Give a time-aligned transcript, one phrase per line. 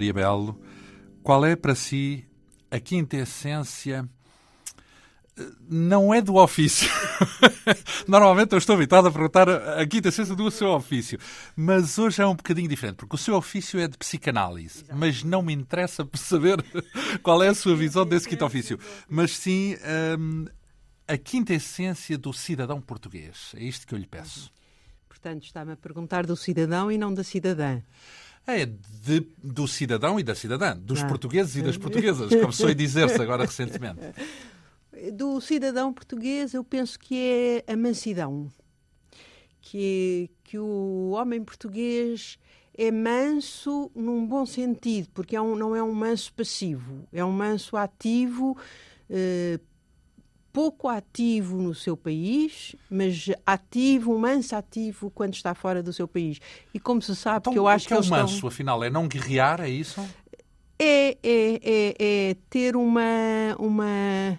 [0.00, 0.58] Maria Belo.
[1.22, 2.24] Qual é para si
[2.70, 4.08] a quinta essência?
[5.68, 6.88] Não é do ofício.
[8.08, 11.18] Normalmente eu estou habituado a perguntar a quinta essência do seu ofício.
[11.54, 14.84] Mas hoje é um bocadinho diferente, porque o seu ofício é de psicanálise.
[14.84, 14.98] Exato.
[14.98, 16.64] Mas não me interessa saber
[17.22, 18.78] qual é a sua visão desse quinto ofício.
[19.06, 19.76] Mas sim
[20.18, 20.46] hum,
[21.06, 23.52] a quinta essência do cidadão português.
[23.54, 24.50] É isto que eu lhe peço.
[25.06, 27.82] Portanto, está-me a perguntar do cidadão e não da cidadã.
[28.46, 31.06] É de, do cidadão e da cidadã, dos ah.
[31.06, 34.00] portugueses e das portuguesas, como foi dizer-se agora recentemente.
[35.14, 38.52] Do cidadão português, eu penso que é a mansidão.
[39.62, 42.38] Que, que o homem português
[42.76, 47.32] é manso num bom sentido, porque é um, não é um manso passivo, é um
[47.32, 48.56] manso ativo,
[49.08, 49.60] eh,
[50.52, 56.40] pouco ativo no seu país, mas ativo, manso ativo quando está fora do seu país.
[56.74, 58.48] E como se sabe, então, que eu acho que, que é um manso, estão...
[58.48, 60.00] afinal, é não guerrear, é isso?
[60.78, 64.38] É, é, é, é ter uma, uma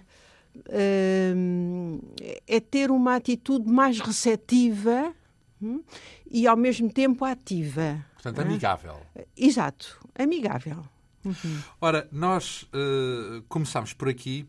[1.34, 2.00] hum,
[2.46, 5.12] é ter uma atitude mais receptiva
[5.60, 5.82] hum,
[6.30, 8.04] e ao mesmo tempo ativa.
[8.14, 9.00] Portanto, amigável.
[9.36, 10.84] Exato, amigável.
[11.24, 11.62] Uhum.
[11.80, 14.46] Ora, nós uh, começamos por aqui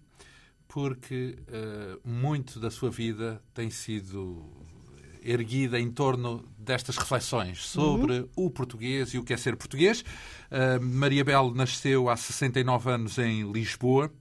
[0.73, 4.43] porque uh, muito da sua vida tem sido
[5.21, 8.29] erguida em torno destas reflexões sobre uhum.
[8.35, 10.01] o português e o que é ser português.
[10.01, 14.11] Uh, Maria Belo nasceu há 69 anos em Lisboa.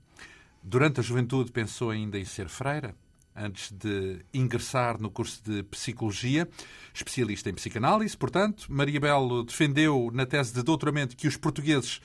[0.61, 2.95] Durante a juventude pensou ainda em ser freira,
[3.35, 6.47] antes de ingressar no curso de Psicologia,
[6.93, 8.15] especialista em psicanálise.
[8.15, 11.99] Portanto, Maria Belo defendeu na tese de doutoramento que os portugueses,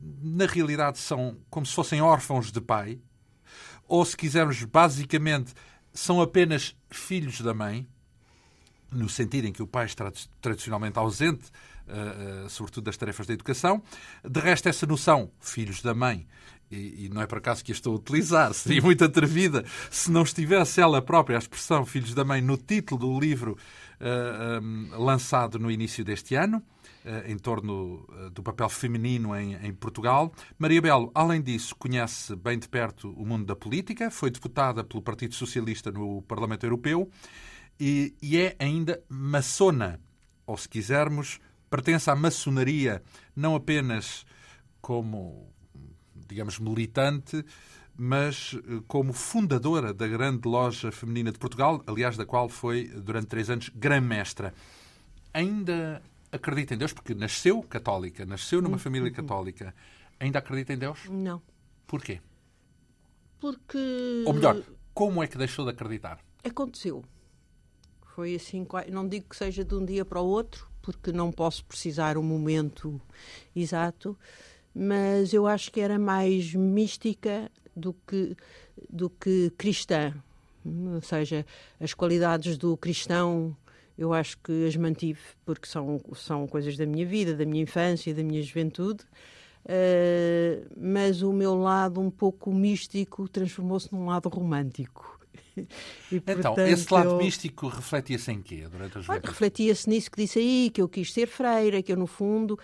[0.00, 3.00] na realidade, são como se fossem órfãos de pai,
[3.90, 5.52] ou se quisermos, basicamente,
[5.92, 7.88] são apenas filhos da mãe,
[8.92, 11.50] no sentido em que o pai está tradicionalmente ausente,
[11.88, 13.82] uh, uh, sobretudo das tarefas da educação.
[14.24, 16.24] De resto, essa noção, filhos da mãe,
[16.70, 20.22] e, não é por acaso que a estou a utilizar, seria muito atrevida se não
[20.22, 23.58] estivesse ela própria, a expressão Filhos da Mãe, no título do livro
[24.00, 26.62] um, lançado no início deste ano.
[27.02, 30.30] Eh, em torno eh, do papel feminino em, em, Portugal.
[30.58, 35.00] Maria Belo, além disso, conhece bem de perto o mundo da política, foi deputada pelo
[35.00, 37.10] Partido Socialista no Parlamento Europeu
[37.80, 39.98] e, e é ainda maçona,
[40.46, 41.40] ou se quisermos,
[41.70, 43.02] pertence à maçonaria
[43.34, 44.26] não apenas
[44.82, 45.50] como,
[46.28, 47.42] digamos, militante,
[47.96, 53.28] mas eh, como fundadora da grande loja feminina de Portugal, aliás, da qual foi, durante
[53.28, 54.52] três anos, grã-mestra.
[55.32, 56.02] Ainda
[56.32, 58.78] acredita em Deus porque nasceu católica, nasceu numa uhum.
[58.78, 59.74] família católica.
[60.18, 61.08] Ainda acredita em Deus?
[61.08, 61.42] Não.
[61.86, 62.20] Porquê?
[63.40, 64.24] Porque.
[64.26, 66.20] Ou melhor, como é que deixou de acreditar?
[66.44, 67.04] Aconteceu.
[68.14, 71.64] Foi assim, não digo que seja de um dia para o outro, porque não posso
[71.64, 73.00] precisar o um momento
[73.54, 74.18] exato,
[74.74, 78.36] mas eu acho que era mais mística do que,
[78.88, 80.14] do que cristã.
[80.64, 81.46] Ou seja,
[81.78, 83.56] as qualidades do cristão
[84.00, 88.14] eu acho que as mantive porque são, são coisas da minha vida, da minha infância,
[88.14, 89.04] da minha juventude.
[89.62, 95.20] Uh, mas o meu lado um pouco místico transformou-se num lado romântico.
[96.10, 97.18] E, então, portanto, esse lado eu...
[97.18, 99.28] místico refletia-se em quê durante a juventude?
[99.28, 102.58] Refletia-se nisso que disse aí, que eu quis ser freira, que eu, no fundo,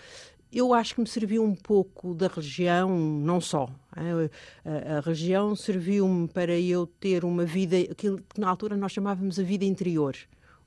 [0.51, 3.69] eu acho que me serviu um pouco da religião, não só.
[3.91, 9.37] A, a religião serviu-me para eu ter uma vida, aquilo que na altura nós chamávamos
[9.37, 10.15] a vida interior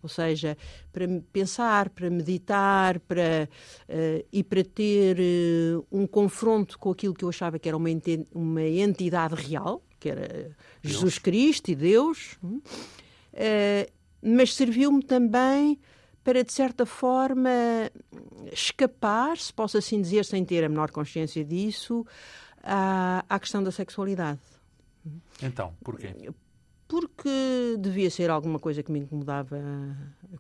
[0.02, 0.56] ou seja,
[0.92, 3.48] para pensar, para meditar, para,
[3.88, 7.88] uh, e para ter uh, um confronto com aquilo que eu achava que era uma,
[8.32, 10.54] uma entidade real, que era Deus.
[10.82, 13.90] Jesus Cristo e Deus, uh,
[14.22, 15.78] mas serviu-me também
[16.22, 17.50] para, de certa forma,
[18.52, 22.06] escapar, se posso assim dizer, sem ter a menor consciência disso,
[22.62, 24.38] à, à questão da sexualidade.
[25.42, 26.14] Então, porquê?
[26.90, 29.56] Porque devia ser alguma coisa que me incomodava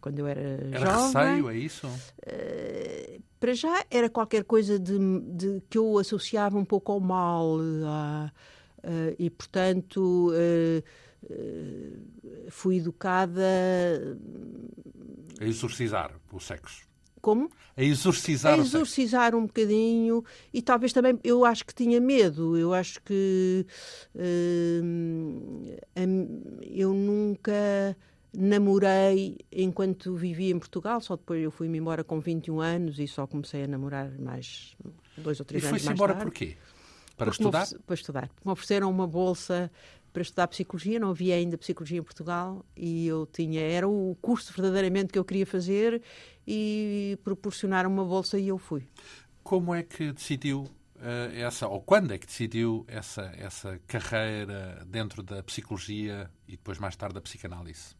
[0.00, 0.82] quando eu era, era jovem.
[0.82, 1.86] Era receio, é isso?
[1.86, 4.98] Uh, para já era qualquer coisa de,
[5.32, 10.82] de, que eu associava um pouco ao mal uh, uh, e, portanto, eh,
[12.48, 13.46] fui educada
[15.40, 16.89] a exorcizar o sexo.
[17.20, 17.50] Como?
[17.76, 18.54] A exorcizar.
[18.54, 22.56] A exorcizar um bocadinho e talvez também eu acho que tinha medo.
[22.56, 23.66] Eu acho que
[24.14, 24.20] uh,
[26.62, 27.96] eu nunca
[28.32, 33.26] namorei enquanto vivia em Portugal, só depois eu fui-me embora com 21 anos e só
[33.26, 34.76] comecei a namorar mais
[35.16, 36.12] dois ou três e anos mais tarde.
[36.12, 36.56] E foi-se embora porquê?
[37.16, 37.68] Para estudar?
[37.86, 38.30] para estudar.
[38.42, 39.70] Me ofereceram uma bolsa
[40.12, 44.52] para estudar psicologia, não havia ainda psicologia em Portugal e eu tinha, era o curso
[44.52, 46.02] verdadeiramente que eu queria fazer
[46.46, 48.86] e proporcionaram uma bolsa e eu fui.
[49.42, 50.62] Como é que decidiu
[50.96, 56.78] uh, essa, ou quando é que decidiu essa, essa carreira dentro da psicologia e depois
[56.78, 57.94] mais tarde da psicanálise?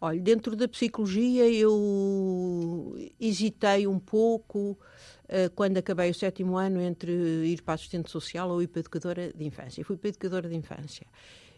[0.00, 4.76] Olha, dentro da psicologia eu hesitei um pouco
[5.28, 9.32] uh, quando acabei o sétimo ano entre ir para assistente social ou ir para educadora
[9.32, 9.84] de infância.
[9.84, 11.06] Fui para educadora de infância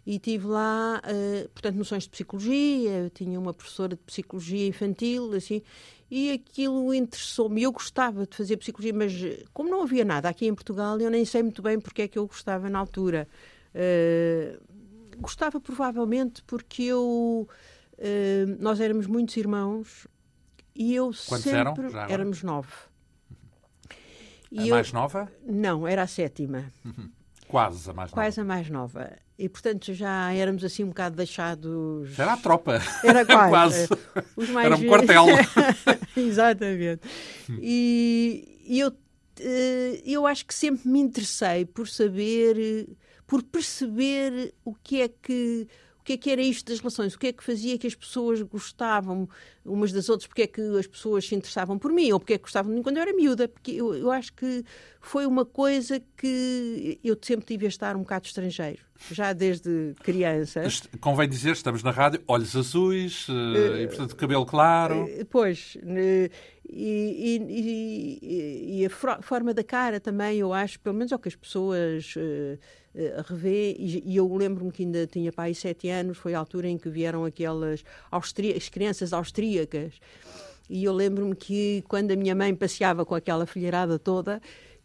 [0.06, 5.62] e tive lá, uh, portanto, noções de psicologia, tinha uma professora de psicologia infantil, assim,
[6.10, 7.62] e aquilo interessou-me.
[7.62, 9.12] Eu gostava de fazer psicologia, mas
[9.52, 12.18] como não havia nada aqui em Portugal, eu nem sei muito bem porque é que
[12.18, 13.26] eu gostava na altura.
[13.74, 14.60] Uh,
[15.18, 17.48] gostava provavelmente porque eu
[17.98, 20.06] uh, nós éramos muitos irmãos
[20.74, 22.08] e eu Quantos sempre eram?
[22.08, 22.72] Éramos nove.
[24.56, 24.74] A eu...
[24.74, 25.32] mais nova?
[25.44, 26.72] Não, era a sétima.
[26.84, 27.10] Uhum.
[27.54, 28.20] Quase a mais nova.
[28.20, 29.12] Quase a mais nova.
[29.38, 32.18] E, portanto, já éramos assim um bocado deixados.
[32.18, 32.82] Era a tropa.
[33.04, 33.86] Era quase.
[33.86, 34.52] quase.
[34.52, 34.66] Mais...
[34.66, 35.26] Era um quartel.
[36.16, 37.02] Exatamente.
[37.60, 38.92] E, e eu,
[39.38, 42.88] eh, eu acho que sempre me interessei por saber,
[43.24, 45.68] por perceber o que é que
[46.04, 47.14] que é que era isto das relações?
[47.14, 49.26] O que é que fazia que as pessoas gostavam
[49.64, 50.26] umas das outras?
[50.26, 52.12] Porque é que as pessoas se interessavam por mim?
[52.12, 53.48] Ou porque é que gostavam de mim quando eu era miúda?
[53.48, 54.62] Porque eu, eu acho que
[55.00, 60.62] foi uma coisa que eu sempre tive a estar um bocado estrangeiro, já desde criança.
[61.00, 63.32] Convém dizer, estamos na rádio, olhos azuis uh,
[63.78, 65.04] e, portanto, cabelo claro.
[65.04, 66.30] Uh, pois, uh,
[66.68, 68.90] e, e, e, e, a
[69.22, 72.14] forma da cara também, eu acho, pelo menos é o que as pessoas
[72.94, 76.78] uh, revê, e, eu lembro-me que ainda tinha pai sete anos, foi a altura em
[76.78, 79.94] que vieram aquelas as crianças austríacas,
[80.68, 84.40] e eu lembro-me que quando a minha mãe passeava com aquela filharada toda,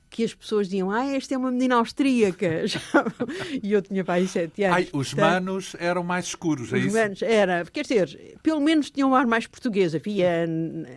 [0.10, 2.64] que as pessoas diziam, ah, esta é uma menina austríaca.
[3.62, 4.78] e eu tinha pai sete anos.
[4.78, 6.96] Ai, os manos eram mais escuros, é os isso?
[6.96, 7.64] manos, era.
[7.66, 9.94] Quer dizer, pelo menos tinham um ar mais português.
[9.94, 10.46] Havia,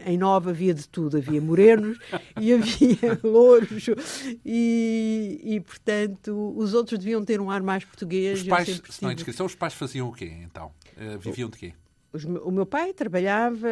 [0.07, 1.19] em Nova havia de tudo.
[1.19, 1.99] Havia morenos
[2.41, 3.87] e havia louros.
[4.45, 8.41] E, e, portanto, os outros deviam ter um ar mais português.
[8.41, 10.73] Os pais, se não é descrição, os pais faziam o quê, então?
[10.97, 11.75] Uh, viviam de quê?
[12.45, 13.67] o meu pai trabalhava,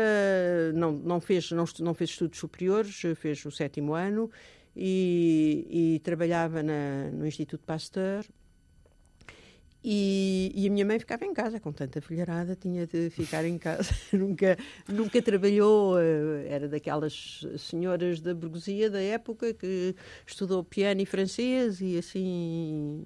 [0.74, 4.30] não, não, fez, não, não fez estudos superiores, fez o sétimo ano
[4.76, 8.24] e, e trabalhava na, no Instituto Pasteur.
[9.82, 13.56] E, e, a minha mãe ficava em casa com tanta filharada, tinha de ficar em
[13.56, 13.90] casa.
[14.12, 19.94] nunca, nunca trabalhou, eh, era daquelas senhoras da burguesia da época que
[20.26, 23.04] estudou piano e francês e assim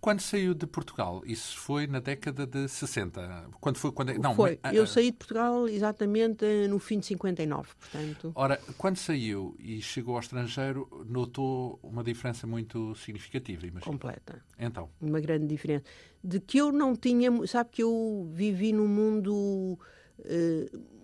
[0.00, 1.22] quando saiu de Portugal?
[1.24, 3.50] Isso foi na década de 60?
[3.60, 3.92] Quando foi?
[3.92, 4.58] Quando, é- não, foi.
[4.72, 8.32] Eu saí de Portugal exatamente no fim de 59, portanto.
[8.34, 13.92] Ora, quando saiu e chegou ao estrangeiro, notou uma diferença muito significativa, imagino.
[13.92, 14.42] Completa.
[14.58, 14.88] Então?
[15.00, 15.84] Uma grande diferença.
[16.22, 17.30] De que eu não tinha...
[17.46, 19.97] Sabe que eu vivi num mundo eh,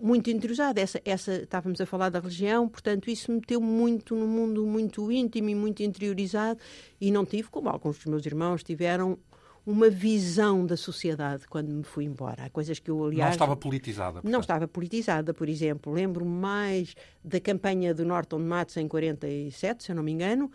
[0.01, 0.81] muito interiorizada.
[0.81, 5.49] Essa, essa, estávamos a falar da religião, portanto, isso meteu muito no mundo muito íntimo
[5.49, 6.61] e muito interiorizado
[7.01, 9.19] e não tive, como alguns dos meus irmãos tiveram,
[9.67, 12.45] uma visão da sociedade quando me fui embora.
[12.45, 13.31] Há coisas que eu, aliás...
[13.31, 14.13] Não estava politizada.
[14.15, 14.31] Portanto.
[14.31, 15.93] Não estava politizada, por exemplo.
[15.93, 16.95] Lembro-me mais
[17.25, 20.51] da campanha do Norton Matos em 47, se eu não me engano,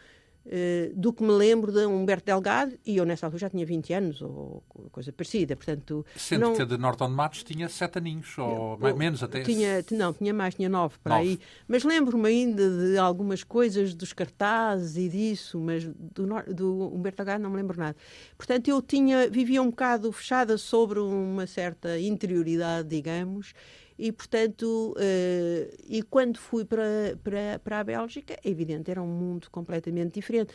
[0.95, 4.21] do que me lembro de Humberto Delgado, e eu nessa altura já tinha 20 anos,
[4.21, 6.05] ou coisa parecida, portanto...
[6.15, 6.55] Sendo não...
[6.55, 9.41] que a de Norton Matos tinha 7 aninhos, ou eu, menos até...
[9.41, 11.29] Tinha, não, tinha mais, tinha 9 para nove.
[11.29, 11.39] aí.
[11.67, 17.43] Mas lembro-me ainda de algumas coisas dos cartazes e disso, mas do, do Humberto Delgado
[17.43, 17.95] não me lembro nada.
[18.37, 23.53] Portanto, eu tinha, vivia um bocado fechada sobre uma certa interioridade, digamos,
[23.99, 29.07] e, portanto, uh, e quando fui para, para, para a Bélgica, é evidente, era um
[29.07, 30.53] mundo completamente diferente.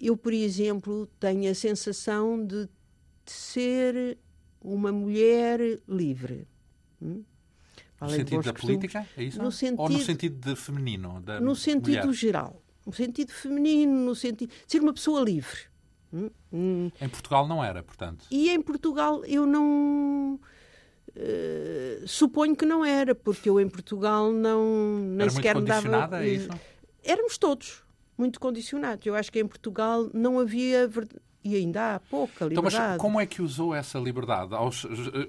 [0.00, 2.68] Eu, por exemplo, tenho a sensação de,
[3.24, 4.18] ser
[4.60, 6.48] uma mulher livre.
[7.00, 7.22] Hum?
[8.00, 9.40] No sentido da política, é isso?
[9.40, 11.22] No sentido, Ou no sentido de feminino?
[11.40, 12.12] no sentido mulher?
[12.12, 12.60] geral.
[12.84, 15.60] No sentido feminino, no sentido de ser uma pessoa livre.
[16.12, 16.30] Hum?
[16.52, 16.90] Hum.
[17.00, 18.26] Em Portugal não era, portanto.
[18.28, 20.40] E em Portugal eu não
[21.14, 25.88] Uh, suponho que não era, porque eu em Portugal não nem era sequer muito me
[25.90, 26.24] dava.
[26.24, 26.48] É isso?
[27.04, 27.82] Éramos todos
[28.16, 29.04] muito condicionados.
[29.04, 30.88] Eu acho que em Portugal não havia
[31.44, 32.76] e ainda há pouca liberdade.
[32.76, 34.52] Então, mas como é que usou essa liberdade?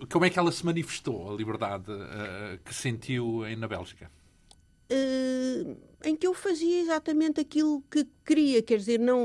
[0.10, 4.12] Como é que ela se manifestou, a liberdade uh, que sentiu na Bélgica?
[4.92, 9.24] Uh, em que eu fazia exatamente aquilo que queria, quer dizer, não,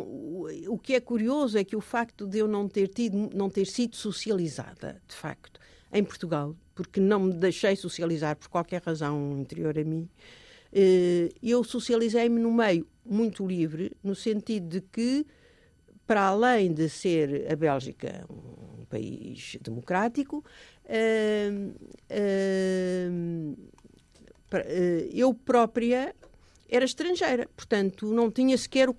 [0.68, 3.66] o que é curioso é que o facto de eu não ter tido, não ter
[3.66, 5.60] sido socializada, de facto,
[5.92, 10.08] em Portugal, porque não me deixei socializar por qualquer razão interior a mim,
[10.72, 15.26] eh, eu socializei-me no meio muito livre, no sentido de que,
[16.06, 20.44] para além de ser a Bélgica um país democrático,
[20.84, 21.50] eh,
[22.10, 23.08] eh,
[25.12, 26.14] eu própria
[26.68, 28.94] era estrangeira, portanto não tinha sequer o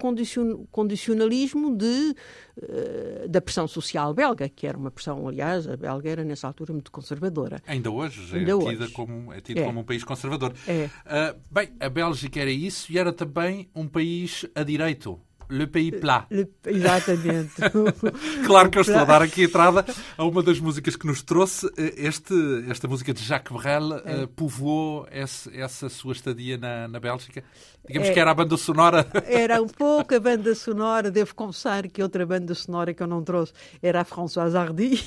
[0.72, 2.16] condicionalismo de,
[2.58, 6.74] uh, da pressão social belga, que era uma pressão, aliás, a belga era nessa altura
[6.74, 7.62] muito conservadora.
[7.68, 9.66] Ainda hoje Ainda é tida, Como, é tido é.
[9.66, 10.54] como um país conservador.
[10.68, 10.90] É.
[11.06, 15.20] Uh, bem, a Bélgica era isso e era também um país a direito.
[15.50, 16.28] Le Pays Plat.
[16.30, 17.54] Le, exatamente.
[18.46, 19.84] claro que eu estou a dar aqui entrada
[20.16, 21.68] a uma das músicas que nos trouxe.
[21.76, 22.34] Eh, este,
[22.70, 24.24] esta música de Jacques Brel é.
[24.24, 27.44] uh, povoou esse, essa sua estadia na, na Bélgica.
[27.88, 29.08] Digamos é, que era a banda sonora.
[29.26, 31.10] Era um pouco a banda sonora.
[31.10, 35.02] Devo confessar que outra banda sonora que eu não trouxe era a Françoise Hardy.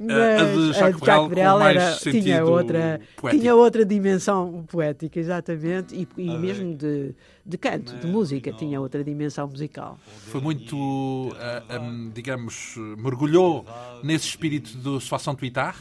[0.00, 5.20] Mas a de Jacques, a de Jacques Brel, era, tinha, outra, tinha outra dimensão poética,
[5.20, 7.14] exatamente, e, e mesmo de
[7.46, 9.98] de canto, de música, tinha outra dimensão musical.
[10.26, 13.64] Foi muito, uh, um, digamos, mergulhou
[14.02, 15.76] nesse espírito do Soissons Tuitar?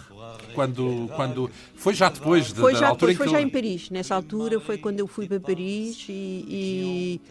[0.54, 3.90] Quando, quando foi já depois de, foi já da altura depois, foi já em Paris
[3.90, 6.12] nessa altura foi quando eu fui para Paris e,
[6.48, 7.22] e,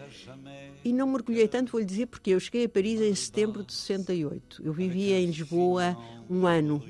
[0.84, 3.72] e não mergulhei tanto vou lhe dizer porque eu cheguei a Paris em setembro de
[3.72, 5.96] 68 eu vivia em Lisboa
[6.30, 6.82] um ano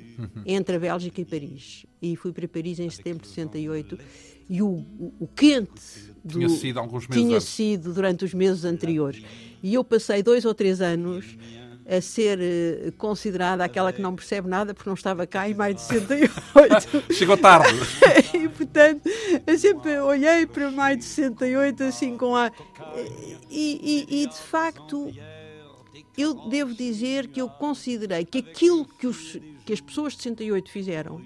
[0.45, 3.99] entre a Bélgica e Paris e fui para Paris em setembro de 68
[4.49, 8.65] e o, o, o quente do, tinha sido alguns meses tinha sido durante os meses
[8.65, 9.23] anteriores.
[9.63, 11.37] E eu passei dois ou três anos
[11.87, 15.75] a ser uh, considerada aquela que não percebe nada porque não estava cá em maio
[15.75, 17.05] de 68.
[17.13, 17.79] Chegou tarde.
[18.33, 19.03] e, portanto,
[19.47, 22.51] eu sempre olhei para maio de 68 assim com a...
[23.51, 25.13] E, e, e, de facto,
[26.17, 30.71] eu devo dizer que eu considerei que aquilo que, os, que as pessoas de 68
[30.71, 31.21] fizeram,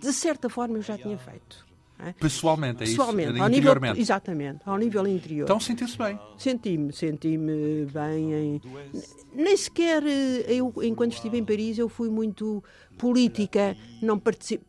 [0.00, 1.63] de certa forma eu já tinha feito.
[1.98, 2.12] É?
[2.12, 3.42] Pessoalmente, é Pessoalmente, isso?
[3.42, 5.44] Ao nível, exatamente, ao nível interior.
[5.44, 6.18] Então sentiu-se bem?
[6.36, 8.34] Senti-me, senti-me bem.
[8.34, 8.60] Em...
[9.32, 12.62] Nem sequer, eh, eu, enquanto estive em Paris, eu fui muito
[12.98, 14.66] política, não participei.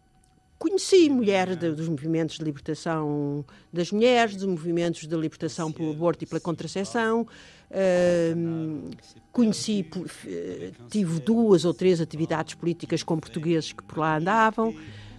[0.58, 6.28] Conheci mulheres dos movimentos de libertação das mulheres, dos movimentos de libertação pelo aborto e
[6.28, 7.28] pela contracepção.
[7.70, 8.90] Uh,
[9.34, 9.86] conheci,
[10.26, 14.74] eh, tive duas ou três atividades políticas com portugueses que por lá andavam.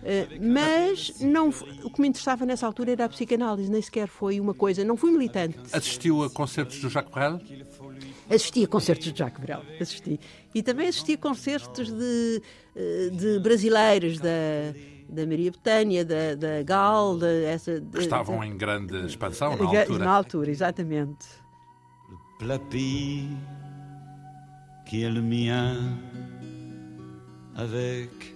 [0.08, 1.48] Eh, mas não,
[1.82, 4.96] o que me interessava nessa altura era a psicanálise, nem sequer foi uma coisa, não
[4.96, 5.58] fui militante.
[5.72, 7.40] Assistiu a concertos do Jacques Brel?
[8.30, 10.20] Assisti a concertos de Jacques Brel, assisti.
[10.54, 12.40] E também assisti a concertos de,
[12.76, 14.30] eh, de brasileiros, da,
[15.08, 20.04] da Maria Betânia, da, da Gal, da, essa, que estavam em grande expansão na altura.
[20.04, 21.26] Na altura, exatamente.
[22.40, 22.60] Le
[24.84, 25.75] qui est le mien
[27.56, 28.36] avec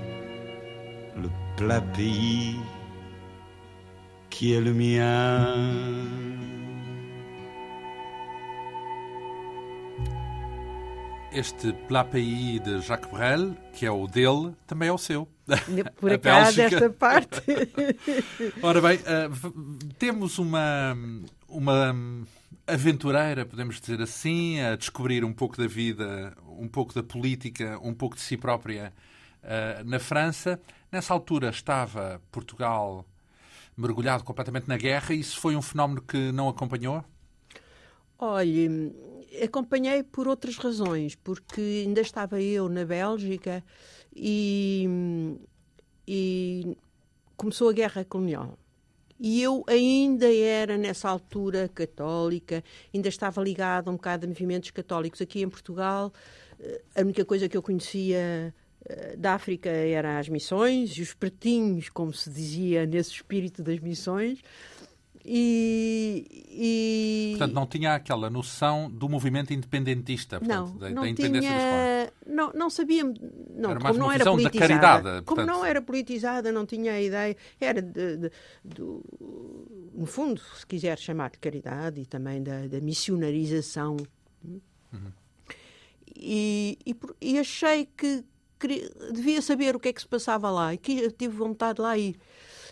[1.61, 2.55] plat pays
[4.31, 5.55] qui est le mien.
[11.31, 15.27] Este Plat Pays de Jacques Brel, que é o dele, também é o seu.
[15.97, 17.41] Por acaso, esta parte.
[18.63, 20.97] Ora bem, uh, temos uma,
[21.47, 21.95] uma
[22.65, 27.93] aventureira, podemos dizer assim, a descobrir um pouco da vida, um pouco da política, um
[27.93, 28.91] pouco de si própria
[29.43, 30.59] uh, na França.
[30.91, 33.05] Nessa altura estava Portugal
[33.77, 35.13] mergulhado completamente na guerra.
[35.15, 37.03] Isso foi um fenómeno que não acompanhou?
[38.19, 38.93] Olhe,
[39.41, 43.63] acompanhei por outras razões, porque ainda estava eu na Bélgica
[44.13, 44.85] e,
[46.05, 46.77] e
[47.37, 48.57] começou a guerra colonial.
[49.17, 55.21] E eu ainda era, nessa altura, católica, ainda estava ligada um bocado a movimentos católicos.
[55.21, 56.11] Aqui em Portugal,
[56.59, 58.53] eh, a única coisa que eu conhecia
[59.17, 64.41] da África eram as missões e os pratinhos, como se dizia nesse espírito das missões.
[65.23, 67.35] E, e...
[67.37, 72.11] Portanto, não tinha aquela noção do movimento independentista, portanto, não, da, não da independência tinha,
[72.25, 75.25] dos Não, não sabia, não, era como não era politizada, caridade, portanto...
[75.25, 78.31] como não era politizada, não tinha a ideia, era de, de,
[78.65, 78.81] de,
[79.93, 83.97] no fundo, se quiser chamar de caridade e também da, da missionarização.
[84.43, 85.11] Uhum.
[86.15, 88.23] E, e, e achei que
[88.61, 91.81] queria, devia saber o que é que se passava lá e que tive vontade de
[91.81, 92.15] lá ir.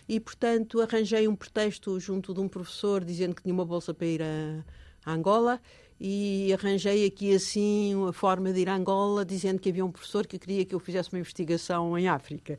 [0.08, 4.08] E, portanto, arranjei um pretexto junto de um professor dizendo que tinha uma bolsa para
[4.08, 4.64] ir a,
[5.06, 5.62] a Angola
[6.00, 10.26] e arranjei aqui assim uma forma de ir a Angola, dizendo que havia um professor
[10.26, 12.58] que queria que eu fizesse uma investigação em África.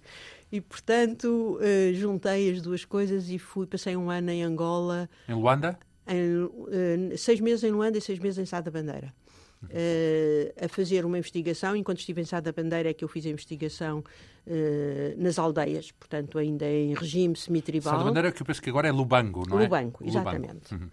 [0.53, 5.09] E, portanto, uh, juntei as duas coisas e fui, passei um ano em Angola.
[5.29, 5.79] Em Luanda?
[6.07, 9.13] Em, uh, seis meses em Luanda e seis meses em Sá da Bandeira.
[9.63, 11.77] Uh, a fazer uma investigação.
[11.77, 14.03] Enquanto estive em Sá da Bandeira é que eu fiz a investigação
[15.19, 17.93] nas aldeias, portanto, ainda em regime semi-tribal.
[17.93, 19.65] Sá da Bandeira, que eu penso que agora é Lubango, não é?
[19.65, 20.73] Lubango, exatamente.
[20.73, 20.85] Lubango.
[20.85, 20.91] Uhum.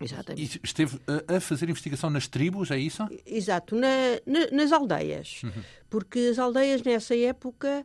[0.00, 0.60] Exatamente.
[0.62, 3.02] E esteve a fazer investigação nas tribos, é isso?
[3.24, 3.88] Exato, na,
[4.26, 5.42] na, nas aldeias.
[5.42, 5.62] Uhum.
[5.88, 7.84] Porque as aldeias nessa época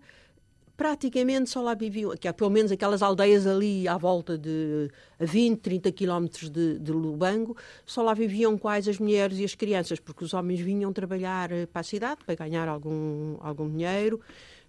[0.82, 5.26] praticamente só lá viviam, que há pelo menos aquelas aldeias ali à volta de a
[5.26, 10.00] 20, 30 quilómetros de, de Lubango, só lá viviam quais as mulheres e as crianças,
[10.00, 14.20] porque os homens vinham trabalhar eh, para a cidade para ganhar algum, algum dinheiro.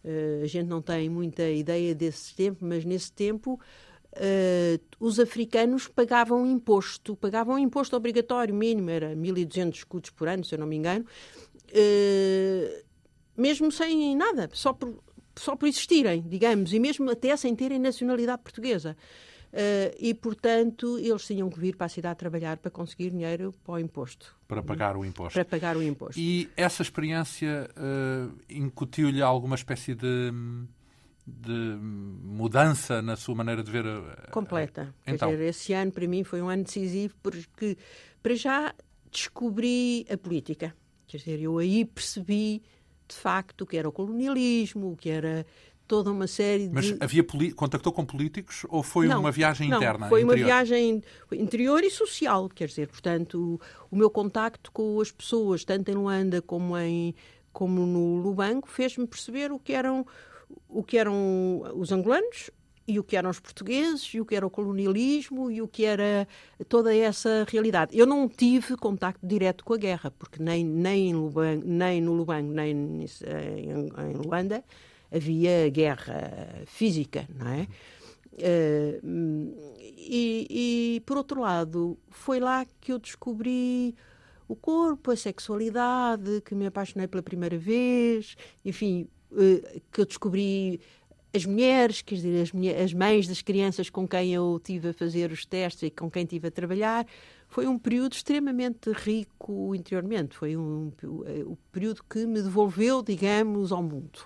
[0.05, 3.59] Uh, a gente não tem muita ideia desse tempo, mas nesse tempo
[4.15, 10.55] Uh, os africanos pagavam imposto, pagavam imposto obrigatório mínimo, era 1.200 escudos por ano, se
[10.55, 11.07] eu não me engano,
[11.71, 12.85] uh,
[13.35, 15.03] mesmo sem nada, só por,
[15.37, 18.97] só por existirem, digamos, e mesmo até sem terem nacionalidade portuguesa.
[19.53, 23.75] Uh, e, portanto, eles tinham que vir para a cidade trabalhar para conseguir dinheiro para
[23.75, 24.35] o imposto.
[24.49, 25.35] Para pagar o imposto.
[25.35, 26.19] Para pagar o imposto.
[26.19, 27.69] E essa experiência
[28.49, 30.33] incutiu-lhe alguma espécie de
[31.27, 33.87] de mudança na sua maneira de ver?
[33.87, 34.31] A...
[34.31, 34.95] Completa.
[35.07, 35.31] Então.
[35.31, 37.77] Dizer, esse ano para mim foi um ano decisivo porque,
[38.23, 38.75] para já,
[39.11, 40.75] descobri a política.
[41.07, 42.63] Quer dizer, eu aí percebi,
[43.13, 45.47] de facto, o que era o colonialismo, o que era
[45.87, 46.75] toda uma série de...
[46.75, 50.09] Mas havia contactou com políticos ou foi não, uma viagem não, interna?
[50.09, 50.41] foi interior?
[50.41, 55.65] uma viagem interior e social, quer dizer, portanto, o, o meu contacto com as pessoas,
[55.65, 57.15] tanto em Luanda como, em,
[57.53, 60.07] como no Lubango, fez-me perceber o que eram
[60.69, 62.51] o que eram os angolanos
[62.87, 65.85] e o que eram os portugueses e o que era o colonialismo e o que
[65.85, 66.27] era
[66.69, 67.97] toda essa realidade.
[67.97, 72.13] Eu não tive contacto direto com a guerra, porque nem, nem, em Lubango, nem no
[72.13, 74.65] Lubango, nem em, em Luanda
[75.11, 77.69] havia guerra física, não é?
[78.33, 80.47] Uh, e,
[80.97, 83.95] e, por outro lado, foi lá que eu descobri
[84.49, 90.81] o corpo, a sexualidade, que me apaixonei pela primeira vez, enfim, eh, que eu descobri
[91.35, 94.93] as mulheres, quer dizer, as, mulheres, as mães das crianças com quem eu tive a
[94.93, 97.07] fazer os testes e com quem tive a trabalhar.
[97.49, 100.37] Foi um período extremamente rico interiormente.
[100.37, 100.93] Foi um,
[101.47, 104.21] o período que me devolveu, digamos, ao mundo.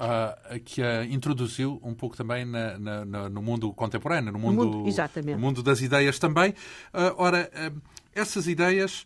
[0.00, 4.64] Uh, que a introduziu um pouco também na, na, na, no mundo contemporâneo, no mundo,
[4.64, 5.34] mundo, exatamente.
[5.34, 6.50] no mundo das ideias também.
[6.50, 7.80] Uh, ora, uh,
[8.14, 9.04] essas ideias,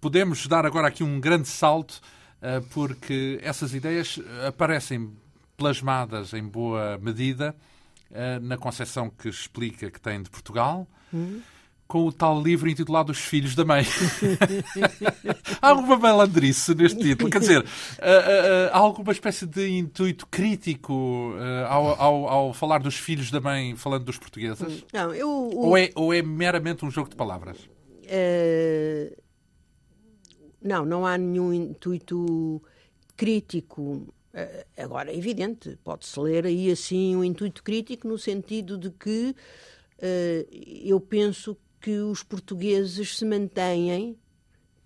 [0.00, 2.17] podemos dar agora aqui um grande salto eh,
[2.70, 5.12] porque essas ideias aparecem
[5.56, 7.54] plasmadas em boa medida
[8.10, 10.86] eh, na concepção que explica que tem de Portugal.
[11.12, 11.40] Hum
[11.88, 13.82] com o tal livro intitulado Os Filhos da Mãe.
[15.60, 17.30] há alguma malandrice neste título?
[17.30, 17.64] Quer dizer,
[18.70, 23.74] há alguma espécie de intuito crítico eh, ao, ao, ao, falar dos filhos da mãe
[23.74, 24.84] falando dos portugueses?
[24.92, 25.68] Não, eu, o...
[25.68, 27.56] ou, é, ou é meramente um jogo de palavras?
[28.04, 29.16] Uh,
[30.62, 32.62] não, não há nenhum intuito
[33.16, 34.12] crítico.
[34.32, 39.34] Eh, agora, é evidente, pode-se ler aí assim um intuito crítico no sentido de que
[39.98, 44.16] uh, eu penso que os portugueses se mantêm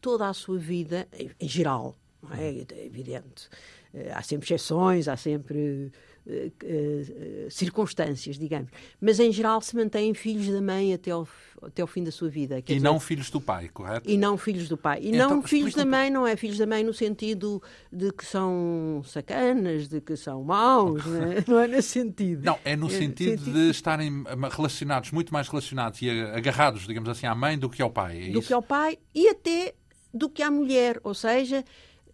[0.01, 1.09] toda a sua vida,
[1.41, 1.97] em geral,
[2.39, 2.65] é?
[2.75, 3.49] é evidente.
[3.93, 5.93] Uh, há sempre exceções, há sempre
[6.27, 8.71] uh, circunstâncias, digamos.
[9.01, 11.27] Mas, em geral, se mantêm filhos da mãe até ao,
[11.63, 12.59] até ao fim da sua vida.
[12.59, 14.09] E dizer, não filhos do pai, correto?
[14.09, 15.01] E não filhos do pai.
[15.03, 18.25] E então, não filhos da mãe, não é filhos da mãe no sentido de que
[18.25, 22.45] são sacanas, de que são maus, não é, não é nesse sentido.
[22.45, 27.09] Não, é no é, sentido, sentido, de estarem relacionados, muito mais relacionados e agarrados, digamos
[27.09, 28.29] assim, à mãe do que ao pai.
[28.29, 28.49] É do isso?
[28.49, 29.75] que ao pai e até
[30.13, 31.65] do que à mulher, ou seja,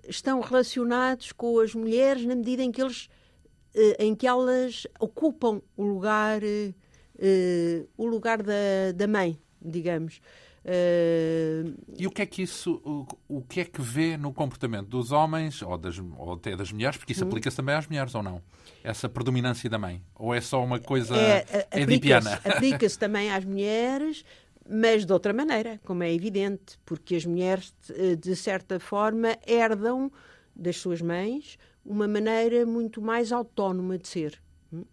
[0.09, 3.18] estão relacionados com as mulheres na medida em que eles eh,
[3.99, 10.21] em que elas ocupam o lugar, eh, o lugar da, da mãe, digamos.
[10.65, 11.75] Uh...
[11.97, 13.07] E o que é que isso, o,
[13.39, 16.97] o, que é que vê no comportamento dos homens ou, das, ou até das mulheres,
[16.99, 17.29] porque isso hum.
[17.29, 18.43] aplica-se também às mulheres ou não?
[18.85, 20.03] Essa predominância da mãe?
[20.15, 22.35] Ou é só uma coisa é, edipiana?
[22.35, 24.25] Aplica-se aplica também às mulheres,
[24.69, 27.73] mas de outra maneira, como é evidente, porque as mulheres,
[28.21, 30.13] de certa forma, herdam
[30.55, 31.57] das suas mães
[31.89, 34.41] uma maneira muito mais autónoma de ser.
[34.73, 34.85] Hum?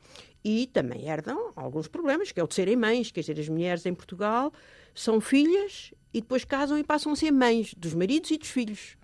[0.43, 3.86] E também herdam alguns problemas, que é o de serem mães, quer dizer, as mulheres
[3.86, 4.53] em Portugal
[4.93, 8.95] são filhas e depois casam e passam a ser mães dos maridos e dos filhos.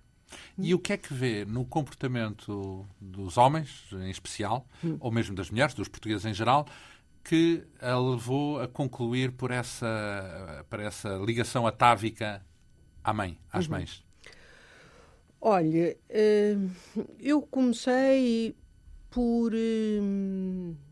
[0.57, 4.95] E o que é que vê no comportamento dos homens, em especial, hum.
[4.99, 6.65] ou mesmo das mulheres, dos portugueses em geral,
[7.23, 12.45] que a levou a concluir por essa, por essa ligação atávica
[13.03, 13.71] à mãe, às Uhum.
[13.71, 14.03] mães?
[15.43, 16.55] Olha, eh,
[17.19, 18.55] eu comecei
[19.09, 20.85] por eh,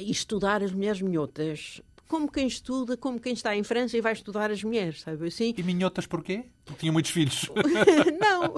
[0.00, 1.80] estudar as mulheres minhotas.
[2.08, 5.54] Como quem estuda, como quem está em França e vai estudar as mulheres, sabe assim?
[5.56, 6.46] E minhotas porquê?
[6.64, 7.48] Porque tinham muitos filhos.
[8.18, 8.54] Não,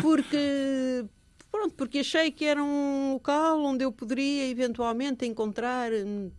[0.00, 1.04] porque
[1.50, 5.90] pronto, porque achei que era um local onde eu poderia eventualmente encontrar,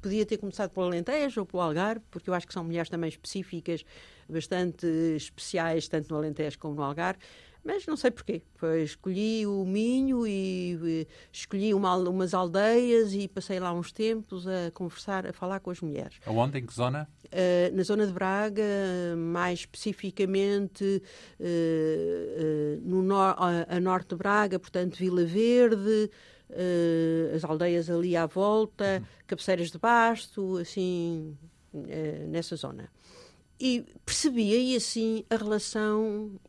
[0.02, 3.10] podia ter começado pelo Alentejo ou pelo Algarve, porque eu acho que são mulheres também
[3.10, 3.84] específicas,
[4.30, 4.86] bastante
[5.18, 7.20] especiais, tanto no Alentejo como no Algarve.
[7.66, 8.44] Mas não sei porquê.
[8.54, 14.48] Foi, escolhi o Minho e eh, escolhi uma, umas aldeias e passei lá uns tempos
[14.48, 16.20] a conversar, a falar com as mulheres.
[16.28, 16.60] Aonde?
[16.60, 17.10] Em que zona?
[17.26, 18.64] Uh, na zona de Braga,
[19.18, 21.02] mais especificamente
[21.40, 23.36] uh, uh, no nor
[23.68, 26.12] a, norte de Braga, portanto Vila Verde,
[27.36, 31.36] as aldeias ali à volta, cabeceiras de Basto, assim,
[32.28, 32.92] nessa zona.
[33.60, 36.40] E percebia e assim a relação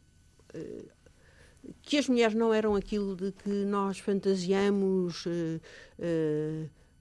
[1.83, 5.25] que as mulheres não eram aquilo de que nós fantasiamos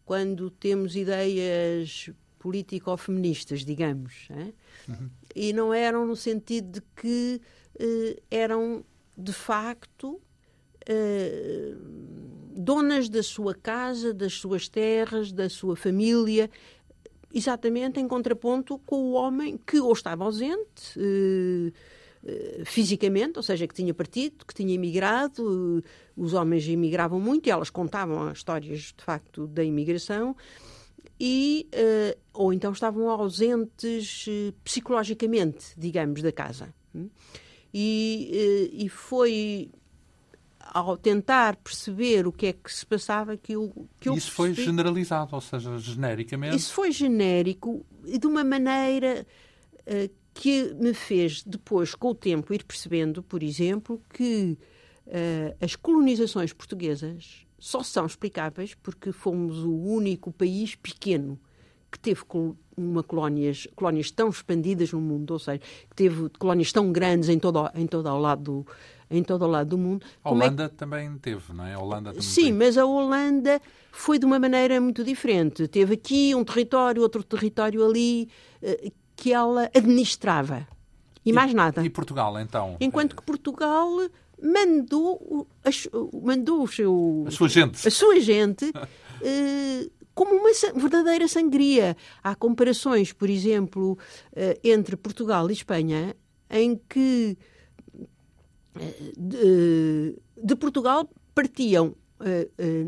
[0.05, 2.09] quando temos ideias
[2.45, 4.27] político-feministas, digamos.
[4.29, 4.53] É?
[4.91, 5.09] Uhum.
[5.35, 7.41] E não eram no sentido de que
[7.79, 8.85] eh, eram,
[9.17, 10.21] de facto,
[10.87, 11.73] eh,
[12.55, 16.49] donas da sua casa, das suas terras, da sua família,
[17.33, 21.73] exatamente em contraponto com o homem que ou estava ausente eh,
[22.65, 25.83] fisicamente, ou seja, que tinha partido, que tinha emigrado.
[26.17, 30.35] os homens emigravam muito e elas contavam histórias, de facto, da imigração
[31.19, 34.25] e uh, ou então estavam ausentes
[34.63, 36.73] psicologicamente, digamos, da casa.
[37.73, 39.71] E, uh, e foi
[40.59, 44.53] ao tentar perceber o que é que se passava que eu que eu Isso foi
[44.53, 46.55] generalizado, ou seja, genericamente.
[46.55, 49.25] Isso foi genérico e de uma maneira
[50.35, 54.57] que me fez depois, com o tempo, ir percebendo, por exemplo, que
[55.61, 61.39] as colonizações portuguesas só são explicáveis porque fomos o único país pequeno
[61.89, 62.21] que teve
[62.75, 67.39] uma colónias, colónias tão expandidas no mundo, ou seja, que teve colónias tão grandes em
[67.39, 68.67] todo, em todo o lado do,
[69.09, 70.05] em todo o lado do mundo.
[70.21, 70.75] A Holanda é que...
[70.75, 71.73] também teve, não é?
[71.73, 72.51] A Holanda também Sim, teve.
[72.57, 73.61] mas a Holanda
[73.93, 75.69] foi de uma maneira muito diferente.
[75.69, 78.27] Teve aqui um território, outro território ali,
[79.15, 80.67] que ela administrava.
[81.25, 81.83] E, e mais nada.
[81.83, 82.77] E Portugal, então?
[82.79, 83.89] Enquanto que Portugal
[84.41, 85.47] mandou,
[86.23, 91.97] mandou o seu, a sua gente, a sua gente uh, como uma verdadeira sangria.
[92.23, 93.97] Há comparações, por exemplo,
[94.33, 96.15] uh, entre Portugal e Espanha,
[96.49, 97.37] em que
[98.75, 98.79] uh,
[99.17, 101.95] de, de, Portugal partiam,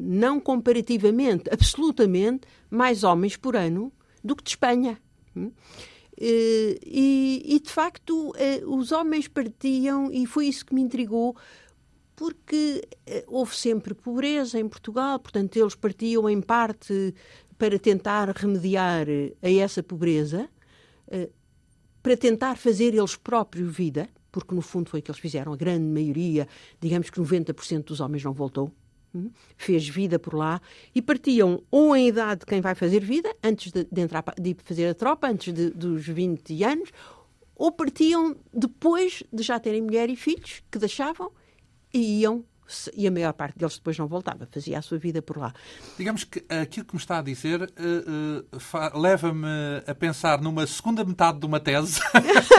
[0.01, 3.91] não comparativamente, absolutamente, mais homens por ano
[4.23, 4.97] do que de Espanha.
[5.35, 5.51] Hum?
[6.19, 11.35] Uh, e, e, de facto, uh, os homens partiam, e foi isso que me intrigou,
[12.15, 17.13] porque uh, houve sempre pobreza em Portugal, portanto, eles partiam em parte
[17.55, 19.07] para tentar remediar
[19.41, 20.47] a essa pobreza,
[22.03, 25.57] para tentar fazer eles próprios vida, porque no fundo foi o que eles fizeram, a
[25.57, 26.47] grande maioria,
[26.79, 28.71] digamos que 90% dos homens não voltou
[29.57, 30.61] fez vida por lá
[30.93, 34.55] e partiam ou em idade de quem vai fazer vida, antes de, de entrar de
[34.63, 36.91] fazer a tropa, antes de, dos 20 anos,
[37.55, 41.31] ou partiam depois de já terem mulher e filhos, que deixavam
[41.93, 42.43] e iam
[42.95, 45.53] e a maior parte deles depois não voltava, fazia a sua vida por lá.
[45.97, 49.47] Digamos que aquilo que me está a dizer uh, uh, leva-me
[49.85, 51.99] a pensar numa segunda metade de uma tese,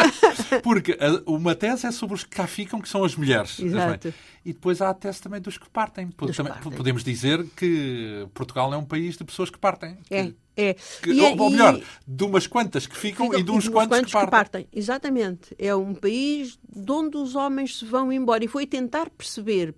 [0.62, 3.58] porque uh, uma tese é sobre os que cá ficam, que são as mulheres.
[3.58, 4.12] Exato.
[4.44, 6.06] E depois há a tese também dos que partem.
[6.16, 6.72] Dos também, partem.
[6.72, 9.98] Podemos dizer que Portugal é um país de pessoas que partem.
[10.10, 10.74] É, é.
[11.02, 13.64] Que, e, ou, ou melhor, e, de umas quantas que ficam, ficam e de uns
[13.64, 14.66] de quantos, quantos que, partem.
[14.72, 15.54] Exatamente.
[15.58, 18.44] É um país de onde os homens se vão embora.
[18.44, 19.74] E foi tentar perceber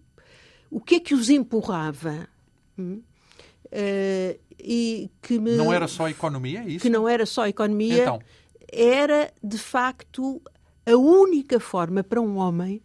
[0.71, 2.29] o que é que os empurrava
[2.79, 3.03] hum?
[3.67, 5.57] uh, e que me...
[5.57, 6.83] Não era só economia, é isso?
[6.83, 8.21] Que não era só economia, então.
[8.71, 10.41] era de facto
[10.87, 12.83] a única forma para um homem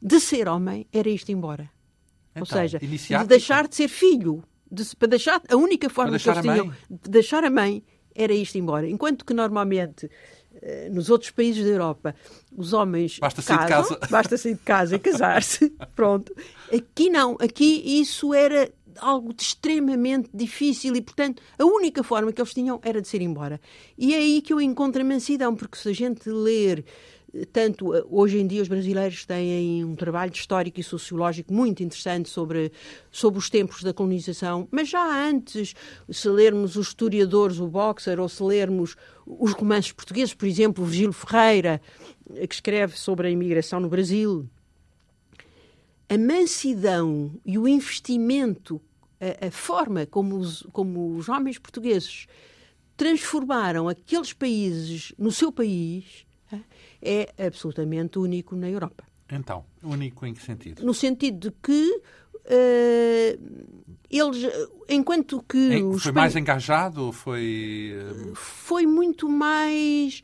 [0.00, 1.70] de ser homem era isto embora.
[2.32, 6.40] Então, Ou seja, de deixar de ser filho, de, para deixar a única forma deixar
[6.40, 7.82] que eles tinham de deixar a mãe
[8.14, 8.88] era isto embora.
[8.88, 10.10] Enquanto que normalmente
[10.90, 12.14] nos outros países da Europa,
[12.56, 14.08] os homens Basta sair de casam, casa.
[14.12, 16.34] basta sair de casa e casar-se, pronto.
[16.72, 22.40] Aqui não, aqui isso era algo de extremamente difícil e, portanto, a única forma que
[22.40, 23.60] eles tinham era de ser embora.
[23.96, 26.84] E é aí que eu encontro a mansidão, porque se a gente ler
[27.52, 32.72] tanto hoje em dia os brasileiros têm um trabalho histórico e sociológico muito interessante sobre,
[33.10, 35.74] sobre os tempos da colonização, mas já antes,
[36.08, 41.12] se lermos os historiadores, o Boxer, ou se lermos os romances portugueses, por exemplo, Virgílio
[41.12, 41.80] Ferreira,
[42.48, 44.48] que escreve sobre a imigração no Brasil,
[46.08, 48.80] a mansidão e o investimento,
[49.20, 52.26] a, a forma como os, como os homens portugueses
[52.96, 56.26] transformaram aqueles países no seu país
[57.02, 59.04] é absolutamente único na Europa.
[59.30, 60.84] Então, único em que sentido?
[60.84, 62.02] No sentido de que
[62.34, 63.40] uh,
[64.10, 64.52] eles,
[64.88, 65.80] enquanto que...
[65.98, 67.12] Foi mais engajado?
[67.12, 67.92] Foi...
[67.94, 68.34] Uh...
[68.34, 70.22] Foi muito mais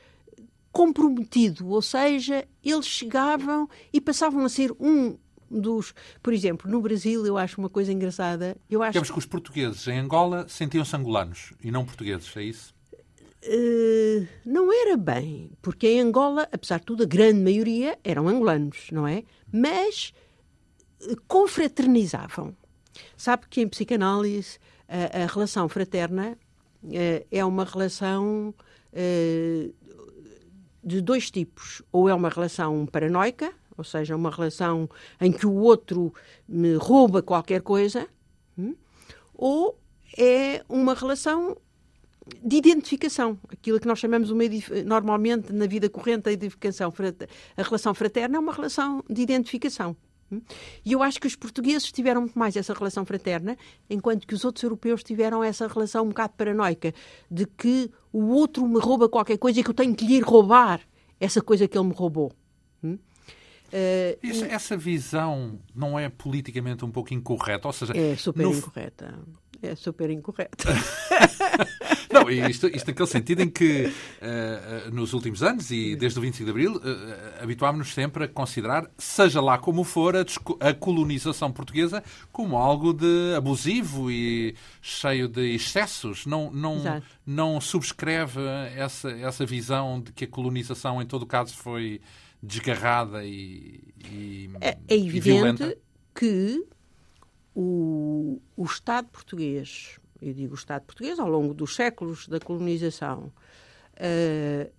[0.73, 5.17] comprometido, ou seja, eles chegavam e passavam a ser um
[5.51, 5.95] dos.
[6.23, 8.57] Por exemplo, no Brasil, eu acho uma coisa engraçada.
[8.69, 12.75] Eu acho Digamos que os portugueses em Angola sentiam-se angolanos e não portugueses, é isso?
[13.49, 18.89] Uh, não era bem, porque em Angola, apesar de tudo, a grande maioria eram angolanos,
[18.91, 19.23] não é?
[19.53, 20.13] Mas
[21.03, 22.57] uh, confraternizavam.
[23.17, 26.37] Sabe que em psicanálise a, a relação fraterna
[26.83, 28.55] uh, é uma relação
[30.83, 31.83] de dois tipos.
[31.93, 34.89] Ou é uma relação paranoica, ou seja, uma relação
[35.21, 36.15] em que o outro
[36.49, 38.09] me rouba qualquer coisa,
[38.57, 38.75] hum?
[39.35, 39.79] ou
[40.17, 41.59] é uma relação
[42.43, 44.43] de identificação, aquilo que nós chamamos uma,
[44.85, 46.93] normalmente na vida corrente a identificação,
[47.57, 49.97] a relação fraterna é uma relação de identificação.
[50.31, 50.41] Hum?
[50.85, 53.57] E eu acho que os portugueses tiveram muito mais essa relação fraterna,
[53.89, 56.93] enquanto que os outros europeus tiveram essa relação um bocado paranoica,
[57.31, 60.81] de que o outro me rouba qualquer coisa e que eu tenho que lhe roubar
[61.21, 62.33] essa coisa que ele me roubou.
[62.83, 62.99] Hum?
[63.67, 67.67] Uh, essa, essa, visão não é politicamente um pouco incorreta?
[67.67, 68.55] Ou seja, é super no...
[68.55, 69.19] incorreta.
[69.63, 70.69] É super incorreta.
[72.13, 76.45] Não, isto, isto naquele sentido em que uh, nos últimos anos e desde o 25
[76.45, 80.25] de Abril uh, habituámos-nos sempre a considerar, seja lá como for, a,
[80.61, 86.27] a, colonização portuguesa como algo de abusivo e cheio de excessos.
[86.27, 88.41] Não, não, não subscreve
[88.75, 92.01] essa, essa visão de que a colonização, em todo o caso, foi
[92.43, 95.77] desgarrada e, e É, é evidente
[96.15, 96.65] que
[97.57, 103.33] o, o Estado português eu digo o Estado português, ao longo dos séculos da colonização
[103.95, 104.73] uh,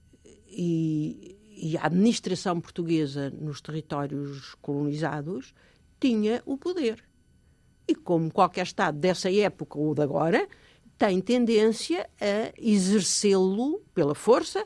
[0.48, 5.54] e, e, a administração portuguesa nos territórios colonizados
[6.00, 7.04] tinha o poder.
[7.88, 10.48] E como qualquer Estado dessa época ou de agora,
[10.98, 14.66] tem tendência a exercê-lo pela força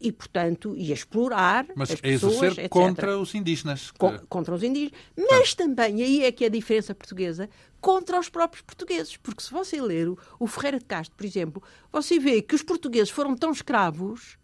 [0.00, 2.70] e, portanto, e a explorar mas as pessoas, exercer etc.
[2.70, 3.90] contra os indígenas.
[3.90, 4.26] Que...
[4.28, 4.98] contra os indígenas.
[5.16, 9.16] Mas também, aí é que é a diferença portuguesa, contra os próprios portugueses.
[9.16, 12.62] Porque se você ler o, o Ferreira de Castro, por exemplo, você vê que os
[12.62, 14.38] portugueses foram tão escravos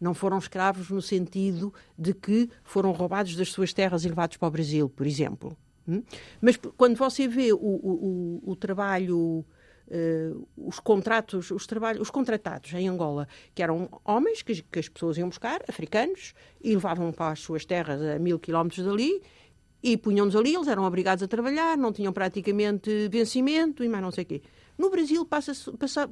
[0.00, 4.46] não foram escravos no sentido de que foram roubados das suas terras e levados para
[4.46, 5.56] o Brasil, por exemplo.
[5.88, 6.02] Hum?
[6.40, 9.44] Mas quando você vê o, o, o trabalho
[9.90, 14.86] Uh, os contratos, os trabalhos, os contratados em Angola, que eram homens que, que, as
[14.86, 19.22] pessoas iam buscar, africanos, e levavam para as suas terras a mil quilómetros dali,
[19.82, 24.10] e punham-nos ali, eles eram obrigados a trabalhar, não tinham praticamente vencimento e mais não
[24.10, 24.42] sei o quê.
[24.76, 25.26] No Brasil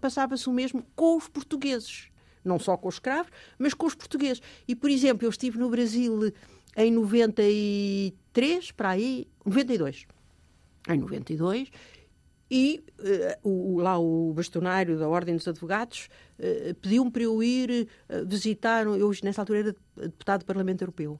[0.00, 2.08] passava-se o mesmo com os portugueses.
[2.44, 4.40] Não só com os escravos, mas com os portugueses.
[4.68, 6.32] E, por exemplo, eu estive no Brasil
[6.76, 10.06] em 93, para aí, 92.
[10.88, 11.70] Em 92,
[12.50, 12.84] e
[13.42, 18.26] uh, o, lá o bastonário da Ordem dos Advogados uh, pediu-me para eu ir uh,
[18.26, 19.76] visitar, eu nessa altura era
[20.08, 21.18] deputado do Parlamento Europeu,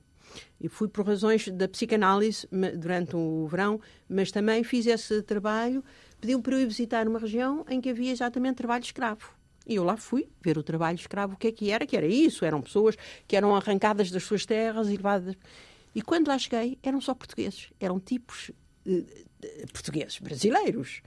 [0.61, 2.47] e fui por razões da psicanálise
[2.79, 5.83] durante o verão, mas também fiz esse trabalho,
[6.21, 9.35] pediu-me para eu ir visitar uma região em que havia exatamente trabalho escravo.
[9.67, 12.07] E eu lá fui ver o trabalho escravo, o que é que era, que era
[12.07, 15.37] isso, eram pessoas que eram arrancadas das suas terras e levadas...
[15.95, 18.51] E quando lá cheguei, eram só portugueses, eram tipos
[19.73, 21.03] portugueses, brasileiros,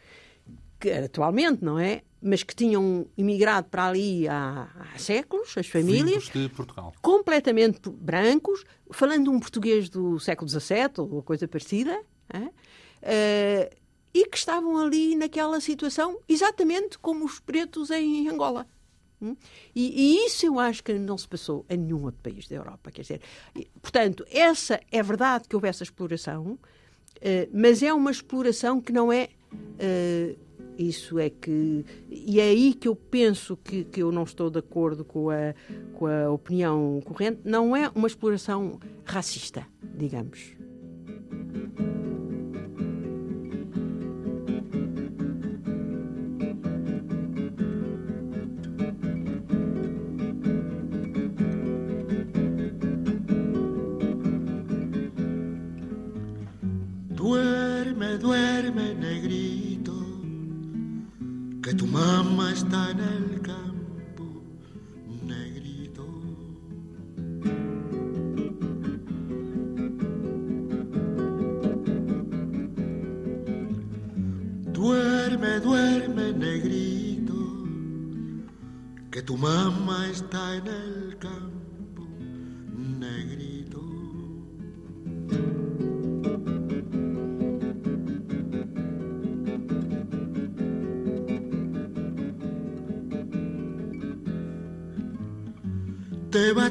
[0.79, 2.01] que atualmente, não é?
[2.21, 6.25] Mas que tinham imigrado para ali há, há séculos, as famílias.
[6.25, 6.93] de Portugal.
[7.01, 12.01] Completamente brancos, falando um português do século XVII ou coisa parecida.
[12.31, 12.39] É?
[12.39, 13.79] Uh,
[14.13, 18.67] e que estavam ali naquela situação exatamente como os pretos em Angola.
[19.21, 19.35] Hum?
[19.75, 22.89] E, e, isso eu acho que não se passou em nenhum outro país da Europa.
[22.91, 23.21] Quer dizer,
[23.81, 26.57] portanto, essa é verdade que houve essa exploração,
[27.21, 29.29] eh, mas é uma exploração que não é.
[29.53, 30.37] Uh,
[30.77, 31.85] isso é que.
[32.09, 35.53] E é aí que eu penso que, que eu não estou de acordo com a,
[35.93, 37.41] com a opinião corrente.
[37.43, 40.55] Não é uma exploração racista, digamos.
[58.69, 59.93] créeme negrito,
[61.63, 64.25] que tu mamá está en el campo,
[65.25, 66.05] negrito.
[74.71, 77.33] Duerme, duerme, negrito,
[79.11, 81.58] que tu mamá está en el campo.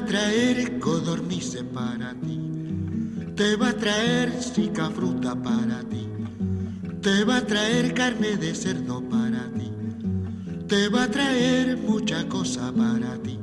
[0.09, 2.39] Traer codornice para ti,
[3.35, 6.07] te va a traer sica fruta para ti,
[6.99, 9.71] te va a traer carne de cerdo para ti,
[10.67, 13.37] te va a traer mucha cosa para ti.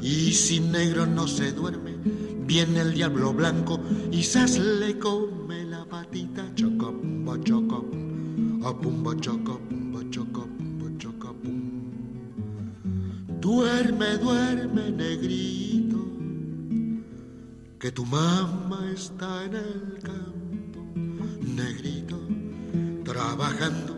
[0.00, 1.98] Y si negro no se duerme,
[2.46, 3.78] viene el diablo blanco
[4.10, 6.54] y sas le come la patita.
[6.54, 10.56] Chocombo chocom, a pumbo chocombo chocombo.
[10.98, 11.76] Chocopum.
[13.38, 15.55] Duerme, duerme, negrito,
[17.78, 20.80] que tu mamá está en el campo,
[21.42, 22.18] negrito,
[23.04, 23.96] trabajando,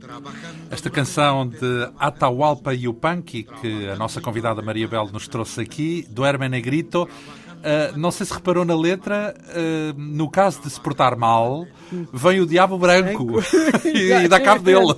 [0.00, 0.68] trabajando.
[0.70, 6.48] Esta canção de Atahualpa Yupanqui, que a nossa convidada Maria Belo nos trouxe aqui, Duerme
[6.48, 11.66] Negrito, uh, não sei se reparou na letra, uh, no caso de se portar mal,
[12.10, 13.38] vem o diabo branco
[13.84, 14.94] e, e dá cabo dele.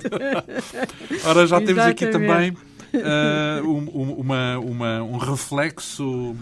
[1.25, 6.37] Ora, já temos aqui também uh, um, uma, uma, um reflexo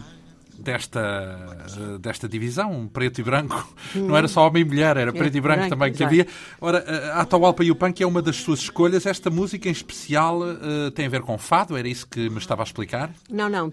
[0.69, 1.67] desta,
[1.99, 3.67] desta divisão, preto e branco.
[3.95, 4.07] Hum.
[4.07, 6.27] Não era só homem e mulher, era preto e branco, branco também que havia.
[6.61, 9.05] Ora, a Atahualpa Yupanqui é uma das suas escolhas.
[9.05, 11.75] Esta música em especial uh, tem a ver com fado?
[11.75, 13.11] Era isso que me estava a explicar?
[13.29, 13.71] Não, não.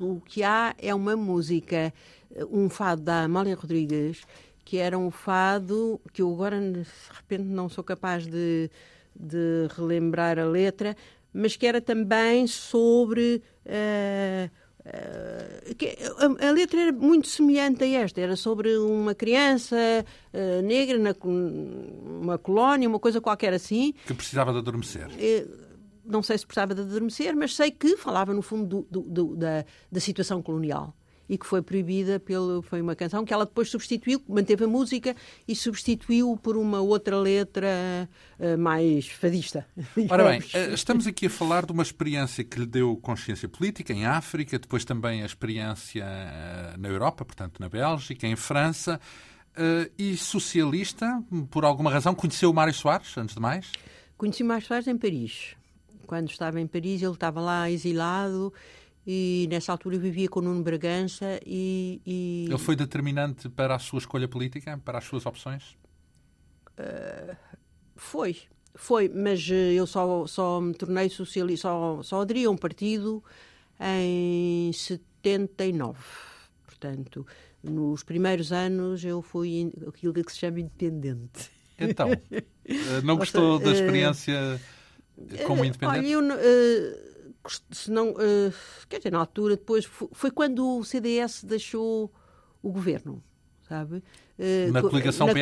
[0.00, 1.92] o que há é uma música,
[2.50, 4.20] um fado da Amália Rodrigues,
[4.64, 8.70] que era um fado que eu agora, de repente, não sou capaz de,
[9.18, 10.94] de relembrar a letra,
[11.32, 13.42] mas que era também sobre.
[13.64, 19.76] Uh, a, a, letra era muito semelhante a esta, era sobre uma criança
[20.32, 23.92] uh, negra na uma colónia, uma coisa qualquer assim.
[24.06, 25.08] Que precisava de adormecer.
[26.04, 29.36] não sei se precisava de adormecer, mas sei que falava, no fundo, do, do, do,
[29.36, 30.94] da, da situação colonial
[31.28, 35.14] e que foi proibida pelo foi uma canção que ela depois substituiu, manteve a música
[35.46, 38.08] e substituiu por uma outra letra
[38.38, 39.66] uh, mais fadista.
[40.08, 43.92] Ora bem, eh, estamos aqui a falar de uma experiência que lhe deu consciência política
[43.92, 49.00] em África, depois também a experiência uh, na Europa, portanto na Bélgica, em França.
[49.58, 53.72] Uh, e socialista, por alguma razão, conheceu o Mário Soares, antes de mais?
[54.18, 55.56] Conheci o Mário Soares em Paris.
[56.06, 58.52] Quando estava em Paris, ele estava lá exilado
[59.06, 62.46] e nessa altura vivia com o Nuno Bragança e, e...
[62.48, 65.76] Ele foi determinante para a sua escolha política, para as suas opções?
[66.78, 67.36] Uh,
[67.94, 68.36] foi,
[68.74, 73.22] foi, mas eh, eu só, só me tornei socialista, só, só aderi a um partido
[73.80, 75.98] em 79.
[76.64, 77.26] Portanto,
[77.62, 81.50] nos primeiros anos eu fui aquilo que se chama independente.
[81.78, 82.42] Então, eh,
[83.04, 84.60] não gostou da experiência
[85.46, 85.98] como independente?
[85.98, 86.20] Olha, eu...
[86.20, 87.15] Uh,
[87.48, 88.52] se não, uh,
[88.88, 92.12] quer dizer, na altura, depois foi, foi, quando o CDS deixou
[92.62, 93.22] o governo,
[93.68, 94.02] sabe?
[94.38, 95.40] Uh, na coligação, na PS.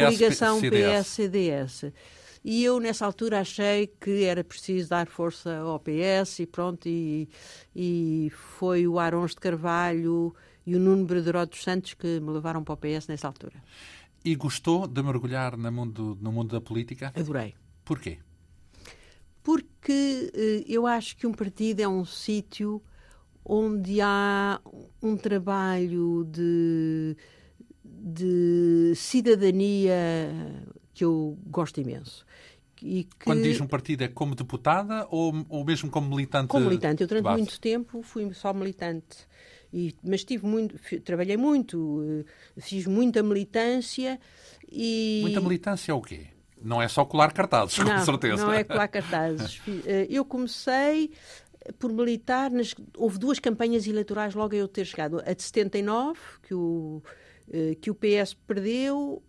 [2.45, 7.27] E eu, nessa altura, achei que era preciso dar força ao PS e pronto, e,
[7.75, 10.35] e foi o Arons de Carvalho
[10.67, 13.55] e o Nuno Brederó dos Santos que me levaram para o PS nessa altura.
[14.22, 17.12] E gostou de mergulhar no mundo, no mundo da política?
[17.16, 17.55] Adorei.
[17.83, 18.18] Porquê?
[19.45, 22.82] Porque eh, eu acho que um partido é um sítio
[23.45, 24.59] onde há
[25.03, 27.14] um trabalho de,
[27.84, 29.86] de cidadania
[30.95, 32.24] que eu gosto imenso.
[32.74, 33.07] Que...
[33.22, 36.49] Quando diz um partido é como deputada ou, ou mesmo como militante?
[36.49, 37.03] Como militante.
[37.03, 39.28] Eu durante muito tempo fui só militante.
[39.70, 42.24] E, mas tive muito, trabalhei muito,
[42.57, 44.20] eh, fiz muita militância
[44.70, 45.18] e...
[45.20, 46.28] Muita militância é o quê?
[46.65, 48.45] Não é só colar cartazes, com não, certeza.
[48.45, 49.61] Não é colar cartazes.
[49.87, 51.12] Eh, eu comecei
[51.79, 55.23] por militar, nas, houve duas campanhas eleitorais logo a eu ter chegado.
[55.27, 57.03] A de 79, que o,
[57.53, 59.23] eh, que o PS perdeu,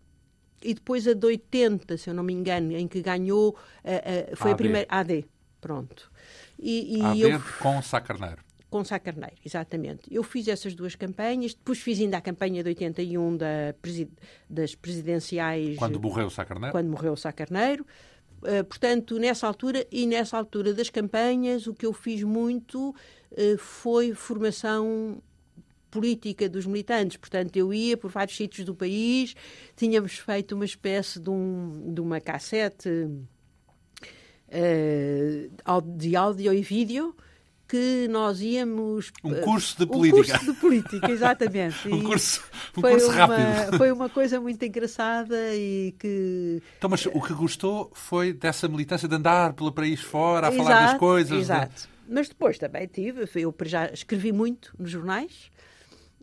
[0.63, 3.55] e depois a de 80, se eu não me engano, em que ganhou,
[4.35, 4.53] foi AD.
[4.53, 4.87] a primeira.
[4.89, 5.25] AD,
[5.59, 6.11] pronto.
[6.57, 10.01] E, e AD eu, com Sá Carneiro com Sá Carneiro, exatamente.
[10.11, 13.73] Eu fiz essas duas campanhas, depois fiz ainda a campanha de 81 da,
[14.49, 15.77] das presidenciais.
[15.77, 16.73] Quando morreu Sá Carneiro?
[16.73, 17.85] Quando morreu Sá Carneiro.
[18.41, 23.57] Uh, portanto, nessa altura e nessa altura das campanhas, o que eu fiz muito uh,
[23.57, 25.23] foi formação
[25.89, 27.15] política dos militantes.
[27.15, 29.37] Portanto, eu ia por vários sítios do país,
[29.77, 32.89] tínhamos feito uma espécie de, um, de uma cassete
[34.49, 37.15] uh, de áudio e vídeo
[37.67, 39.11] que nós íamos.
[39.23, 40.37] Um curso de um política.
[40.37, 41.87] curso de política, exatamente.
[41.91, 42.43] um curso,
[42.77, 43.77] um foi, curso uma, rápido.
[43.77, 46.61] foi uma coisa muito engraçada e que.
[46.77, 50.71] Então, mas o que gostou foi dessa militância de andar pelo país fora, a falar
[50.71, 51.37] Exato, das coisas.
[51.37, 51.89] de- Exato.
[52.07, 55.49] Mas depois também tive, eu já escrevi muito nos jornais,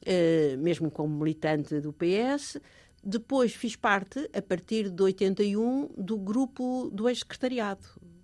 [0.06, 2.60] eh, mesmo como militante do PS.
[3.02, 7.82] Depois fiz parte, a partir de 81, do grupo do ex-secretariado.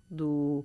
[0.08, 0.64] Do,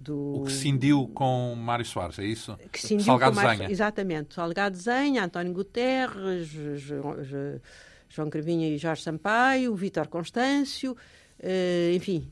[0.00, 2.58] do, O que cindiu com Mário Soares, é isso?
[2.72, 3.70] que cindiu Salgado com mais- Zenha.
[3.70, 4.34] Exatamente.
[4.34, 7.60] Salgado Zenha, António Guterres, João, Jo-
[8.08, 10.96] João Cravinha e Jorge Sampaio, Vítor Constâncio,
[11.38, 12.28] eh, enfim,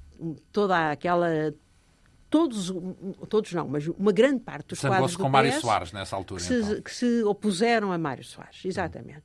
[0.53, 1.29] toda aquela...
[2.31, 2.71] Todos,
[3.31, 6.41] todos não, mas uma grande parte dos quadros do com Mário PS Soares nessa altura.
[6.43, 6.83] que se, então.
[6.83, 9.23] que se opuseram a Mário Soares, exatamente.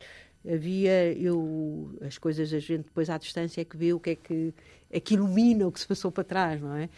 [0.49, 4.15] Havia, eu, as coisas a gente depois à distância é que vê o que é
[4.15, 4.53] que,
[4.89, 6.89] é que ilumina o que se passou para trás, não é?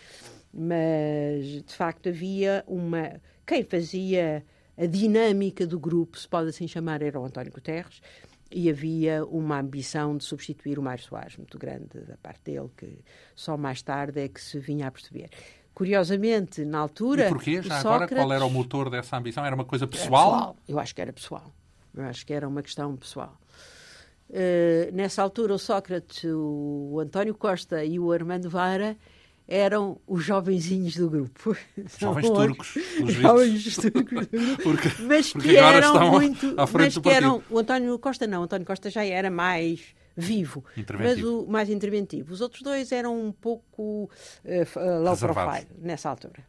[0.55, 3.21] Mas, de facto, havia uma...
[3.45, 4.43] Quem fazia
[4.77, 8.01] a dinâmica do grupo, se pode assim chamar, era o António Guterres,
[8.49, 12.99] e havia uma ambição de substituir o Mário Soares, muito grande da parte dele, que
[13.35, 15.29] só mais tarde é que se vinha a perceber.
[15.73, 17.25] Curiosamente, na altura...
[17.25, 17.61] E porquê?
[17.61, 19.45] Já agora, qual era o Sócrates- motor dessa ambição?
[19.45, 20.55] Era uma coisa era pessoal?
[20.65, 21.53] Eu acho que era pessoal.
[21.93, 23.37] Eu acho que era uma questão pessoal.
[24.29, 28.95] Eh, nessa altura, o Sócrates, o António Costa e o Armando Vara
[29.47, 31.55] eram os jovenzinhos do grupo.
[31.99, 34.63] Jovens turcos, pelos Jovens turcos do grupo.
[34.63, 36.53] Porque, Mas porque que agora eram muito.
[36.57, 39.29] à frente mas do que eram, o António Costa não, o António Costa já era
[39.29, 39.81] mais
[40.17, 40.63] vivo,
[40.97, 42.33] mas o mais interventivo.
[42.33, 44.09] Os outros dois eram um pouco
[44.45, 44.65] eh,
[45.03, 46.43] low profile nessa altura.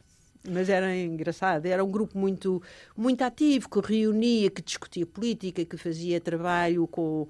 [0.49, 2.61] Mas era engraçado, era um grupo muito,
[2.95, 7.27] muito ativo, que reunia, que discutia política, que fazia trabalho com,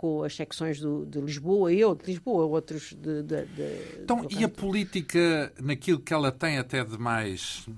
[0.00, 3.22] com as secções do, de Lisboa, eu de Lisboa, outros de.
[3.22, 7.68] de, de Então, e a política, naquilo que ela tem até de mais,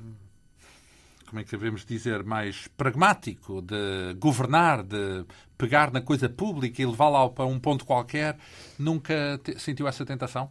[1.27, 5.25] como é que devemos dizer, mais pragmático, de governar, de
[5.59, 8.39] pegar na coisa pública e levá-la para um ponto qualquer,
[8.79, 10.49] nunca te- sentiu essa tentação?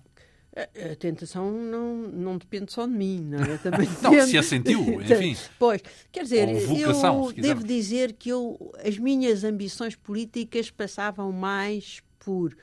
[0.53, 3.57] A, tentação não, não depende só de mim, não é?
[3.57, 5.37] Também Não, depende- se a sentiu, enfim.
[5.57, 5.81] Pois,
[6.11, 12.55] quer dizer, vocação, eu devo dizer que eu, as minhas ambições políticas passavam mais por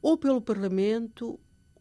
[0.00, 1.38] ou pelo Parlamento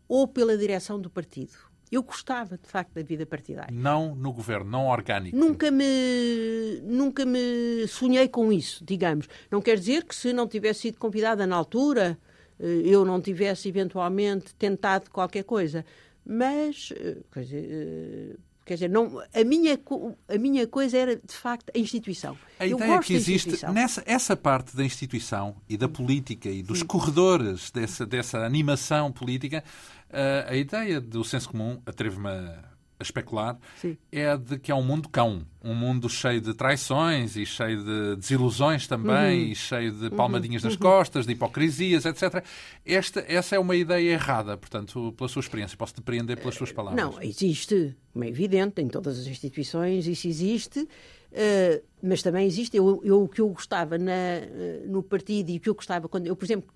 [0.08, 1.54] ou pela direção do partido.
[1.90, 3.74] Eu gostava, de facto, da vida partidária.
[3.74, 5.38] Não no governo, não orgânico.
[5.38, 9.28] Nunca me, nunca me sonhei com isso, digamos.
[9.50, 12.20] Não quer dizer que se não tivesse sido convidada na altura,
[12.60, 15.86] eu não tivesse eventualmente tentado qualquer coisa.
[16.26, 18.36] Mas, eh, quer dizer, eh,
[18.66, 19.80] quer dizer não, a, minha,
[20.28, 22.38] a minha coisa era, de facto, a instituição.
[22.60, 26.84] A eu ideia que existe nessa essa parte da instituição e da política e dos
[26.84, 29.64] corredores dessa, dessa animação política,
[30.10, 33.96] eh, a ideia do senso comum, atrevo-me a, a especular, Sim.
[34.12, 38.16] é de que é um mundo cão, um mundo cheio de traições e cheio de
[38.16, 39.52] desilusões também, Uhum.
[39.52, 42.44] e cheio de palmadinhas nas costas, de hipocrisias, etc.
[42.86, 47.02] Esta, essa é uma ideia errada, portanto, pela sua experiência, posso depreender pelas suas palavras.
[47.04, 50.88] Não, existe, como é evidente, em todas as instituições isso existe,
[51.32, 52.76] eh, mas também existe.
[52.78, 56.08] Eu, eu- o que eu gostava na, eh, no partido e o que eu gostava
[56.10, 56.74] quando eu, por exemplo,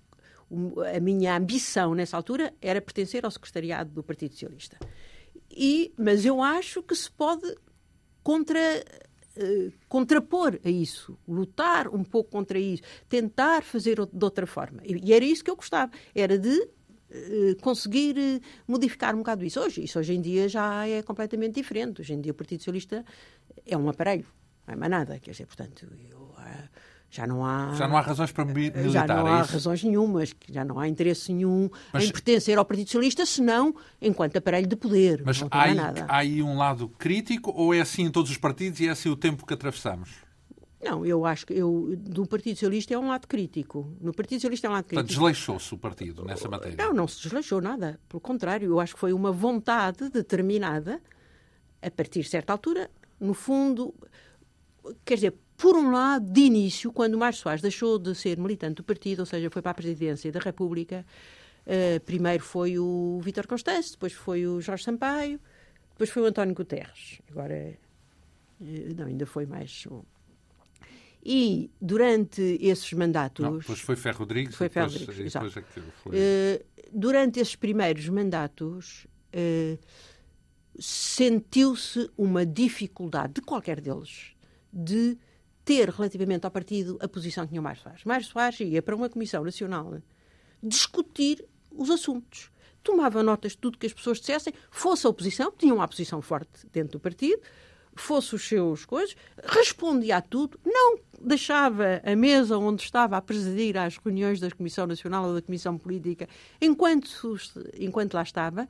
[0.94, 4.76] a minha ambição nessa altura era pertencer ao secretariado do Partido Socialista.
[5.54, 7.56] E, mas eu acho que se pode
[8.22, 8.58] contra,
[9.36, 14.80] eh, contrapor a isso, lutar um pouco contra isso, tentar fazer de outra forma.
[14.84, 16.68] E, era isso que eu gostava, era de
[17.10, 19.60] eh, conseguir eh, modificar um bocado isso.
[19.60, 22.00] Hoje, isso hoje em dia já é completamente diferente.
[22.00, 23.04] Hoje em dia o Partido Socialista
[23.66, 24.26] é um aparelho,
[24.66, 25.18] não é mais nada.
[25.18, 26.21] Quer dizer, portanto, eu,
[27.14, 27.74] já não há...
[27.74, 29.52] Já não há razões para mi- militar, Já não é há isso?
[29.52, 34.38] razões nenhumas, já não há interesse nenhum Mas- em pertencer ao Partido Socialista, senão enquanto
[34.38, 35.22] aparelho de poder.
[35.24, 35.76] Mas há aí,
[36.08, 39.10] há aí um lado crítico ou é assim em todos os partidos e é assim
[39.10, 40.08] o tempo que atravessamos?
[40.82, 43.94] Não, eu acho que eu, do Partido Socialista é um lado crítico.
[44.00, 45.20] No Partido Socialista é um lado Portanto, crítico.
[45.26, 46.76] desleixou-se o partido nessa matéria.
[46.82, 48.00] Não, não se desleixou nada.
[48.08, 50.98] Pelo contrário, eu acho que foi uma vontade determinada,
[51.82, 52.90] a partir de certa altura,
[53.20, 53.94] no fundo,
[55.04, 58.74] quer dizer, por um lado, de início, quando o Mário Soares deixou de ser militante
[58.74, 61.06] do partido, ou seja, foi para a presidência da República,
[61.64, 65.38] eh, primeiro foi o Vítor Constâncio, depois foi o Jorge Sampaio,
[65.92, 67.22] depois foi o António Guterres.
[67.30, 67.78] Agora, eh,
[68.96, 70.02] não, ainda foi mais um.
[71.24, 73.44] E durante esses mandatos.
[73.44, 74.56] Não, depois foi Ferro Rodrigues.
[74.56, 76.12] Foi Ferro Rodrigues, e depois aquilo foi...
[76.16, 79.78] Eh, durante esses primeiros mandatos, eh,
[80.76, 84.34] sentiu-se uma dificuldade de qualquer deles
[84.72, 85.16] de
[85.64, 88.04] ter relativamente ao partido a posição que tinha o Mário Soares.
[88.04, 90.00] Mário Soares ia para uma Comissão Nacional
[90.62, 92.50] discutir os assuntos,
[92.82, 96.66] tomava notas de tudo que as pessoas dissessem, fosse a oposição, tinha uma oposição forte
[96.72, 97.40] dentro do partido,
[97.94, 103.76] fosse os seus coisas, respondia a tudo, não deixava a mesa onde estava a presidir
[103.76, 106.28] às reuniões da Comissão Nacional ou da Comissão Política
[106.60, 107.08] enquanto,
[107.78, 108.68] enquanto lá estava,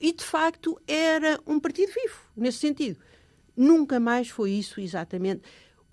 [0.00, 2.98] e de facto era um partido vivo, nesse sentido.
[3.56, 5.42] Nunca mais foi isso exatamente.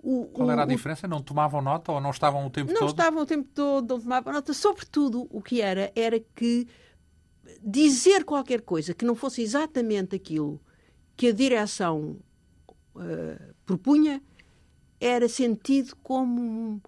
[0.06, 1.08] O, Qual era a diferença?
[1.08, 2.82] Não tomavam nota ou não estavam o tempo não todo?
[2.82, 4.52] Não estavam o tempo todo, não tomavam nota.
[4.52, 6.68] Sobretudo, o que era, era que
[7.62, 10.60] dizer qualquer coisa que não fosse exatamente aquilo
[11.16, 12.18] que a direção
[12.94, 14.22] uh, propunha
[15.00, 16.82] era sentido como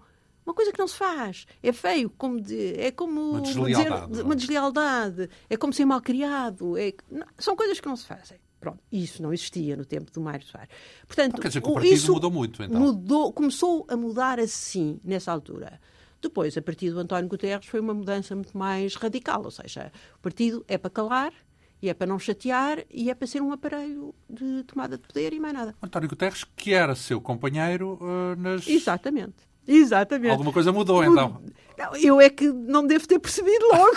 [0.45, 1.47] uma coisa que não se faz.
[1.63, 6.01] É feio, como de, é como uma deslealdade, dizer, uma deslealdade, é como ser mal
[6.01, 6.77] criado.
[6.77, 8.37] É, não, são coisas que não se fazem.
[8.59, 10.69] Pronto, isso não existia no tempo do Mário Soares.
[11.05, 12.79] Portanto, então, quer dizer que o partido isso mudou muito, então.
[12.79, 15.79] Mudou, começou a mudar assim, nessa altura.
[16.21, 20.19] Depois, a partir do António Guterres, foi uma mudança muito mais radical, ou seja, o
[20.19, 21.31] partido é para calar,
[21.79, 25.31] e é para não chatear, e é para ser um aparelho de tomada de poder
[25.33, 25.75] e mais nada.
[25.81, 28.67] António Guterres, que era seu companheiro uh, nas...
[28.67, 29.46] Exatamente.
[29.67, 30.31] Exatamente.
[30.31, 31.41] Alguma coisa mudou, então.
[31.77, 33.95] Não, eu é que não devo ter percebido logo.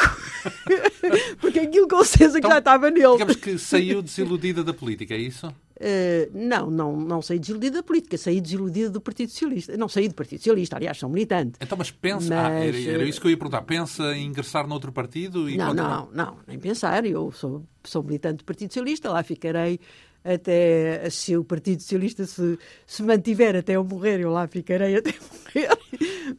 [1.41, 3.13] Porque aquilo com certeza então, que já estava nele.
[3.13, 5.47] Digamos que saiu desiludida da política, é isso?
[5.47, 9.79] Uh, não, não, não saí desiludida da política, saí desiludida do Partido Socialista.
[9.79, 11.53] Não saí do Partido Socialista, aliás, sou militante.
[11.59, 12.33] Então, mas pensa, mas...
[12.33, 15.49] Ah, era, era, isso que eu ia perguntar, pensa em ingressar noutro partido?
[15.49, 15.89] E não, continuar...
[15.89, 17.07] não, não, nem pensar.
[17.07, 19.81] Eu sou, sou militante do Partido Socialista, lá ficarei
[20.25, 25.15] até se o Partido Socialista se, se mantiver até eu morrer, eu lá ficarei até
[25.33, 25.69] morrer.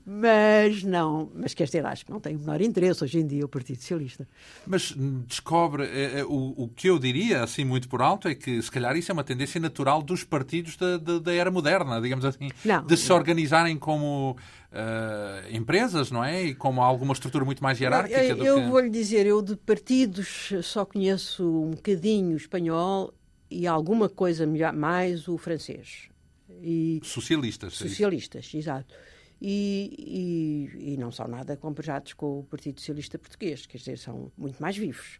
[0.05, 3.43] Mas não, mas quer dizer, acho que não tem o menor interesse hoje em dia
[3.43, 4.27] o Partido Socialista.
[4.65, 4.93] Mas
[5.27, 8.95] descobre, é, o, o que eu diria, assim muito por alto, é que se calhar
[8.95, 12.85] isso é uma tendência natural dos partidos da, da, da era moderna, digamos assim, não,
[12.85, 13.15] de se não.
[13.15, 14.37] organizarem como
[14.71, 16.43] uh, empresas, não é?
[16.43, 18.21] E como alguma estrutura muito mais hierárquica.
[18.21, 18.69] Eu, eu que...
[18.69, 23.13] vou lhe dizer, eu de partidos só conheço um bocadinho espanhol
[23.51, 26.09] e alguma coisa mais o francês.
[26.63, 27.73] E, socialistas.
[27.73, 28.93] Socialistas, exato.
[29.41, 34.31] E, e, e, não são nada comparados com o Partido Socialista Português, quer dizer, são
[34.37, 35.19] muito mais vivos.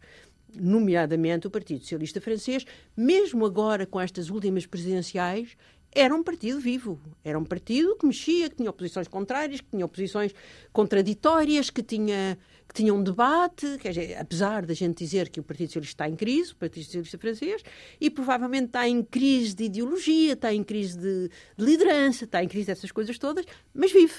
[0.54, 2.64] Nomeadamente o Partido Socialista Francês,
[2.96, 5.56] mesmo agora com estas últimas presidenciais,
[5.94, 6.98] era um partido vivo.
[7.22, 10.34] Era um partido que mexia, que tinha oposições contrárias, que tinha oposições
[10.72, 13.78] contraditórias, que tinha, que tinha um debate.
[13.78, 17.18] Quer apesar da gente dizer que o Partido Socialista está em crise, o Partido Socialista
[17.18, 17.62] francês,
[18.00, 22.48] e provavelmente está em crise de ideologia, está em crise de, de liderança, está em
[22.48, 24.14] crise dessas coisas todas, mas vive.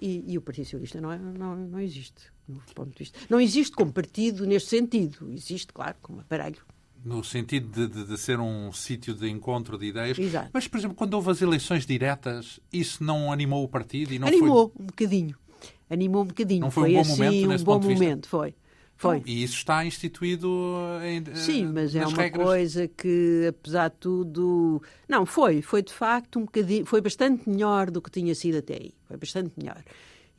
[0.00, 3.18] E, e o Partido Socialista não, é, não, não existe, no ponto de vista.
[3.28, 5.30] Não existe como partido neste sentido.
[5.30, 6.64] Existe, claro, como aparelho
[7.04, 10.18] no sentido de, de, de, ser um sítio de encontro de ideias.
[10.18, 10.50] Exato.
[10.52, 14.12] Mas, por exemplo, quando houve as eleições diretas, isso não animou o partido?
[14.12, 14.82] E não animou foi...
[14.82, 15.36] um bocadinho.
[15.88, 16.60] Animou um bocadinho.
[16.60, 18.54] Não foi, foi um bom assim, momento nesse um bom momento, foi.
[19.00, 19.22] Foi.
[19.24, 22.46] E isso está instituído em, Sim, mas é uma regras.
[22.46, 24.82] coisa que, apesar de tudo.
[25.08, 25.62] Não, foi.
[25.62, 26.84] Foi de facto um bocadinho.
[26.84, 28.92] Foi bastante melhor do que tinha sido até aí.
[29.08, 29.82] Foi bastante melhor.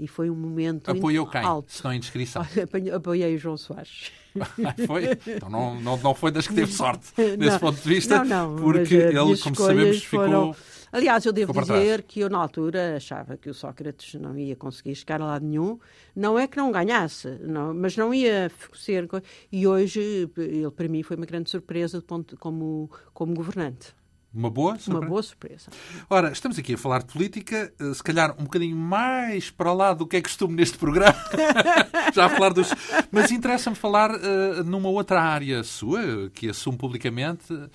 [0.01, 1.41] E foi um momento Apoiou quem?
[1.41, 1.71] alto.
[1.71, 2.43] Se não indiscrição.
[2.91, 4.11] Apoiei o João Soares.
[4.87, 5.11] foi?
[5.27, 8.55] Então não, não, não foi das que teve sorte, nesse não, ponto de vista, não,
[8.55, 10.53] não, porque ele, como sabemos, foram...
[10.53, 10.65] ficou...
[10.91, 14.95] Aliás, eu devo dizer que eu, na altura, achava que o Sócrates não ia conseguir
[14.95, 15.79] chegar a lado nenhum.
[16.13, 19.07] Não é que não ganhasse, não, mas não ia ser...
[19.49, 23.95] E hoje, ele, para mim, foi uma grande surpresa ponto, como, como governante.
[24.33, 24.99] Uma boa surpresa?
[24.99, 25.71] Uma boa surpresa.
[26.09, 29.93] Ora, estamos aqui a falar de política, eh, se calhar um bocadinho mais para lá
[29.93, 31.15] do que é costume neste programa.
[32.15, 32.69] Já a falar dos.
[33.11, 37.69] Mas interessa-me falar uh, numa outra área sua, que assume publicamente uh,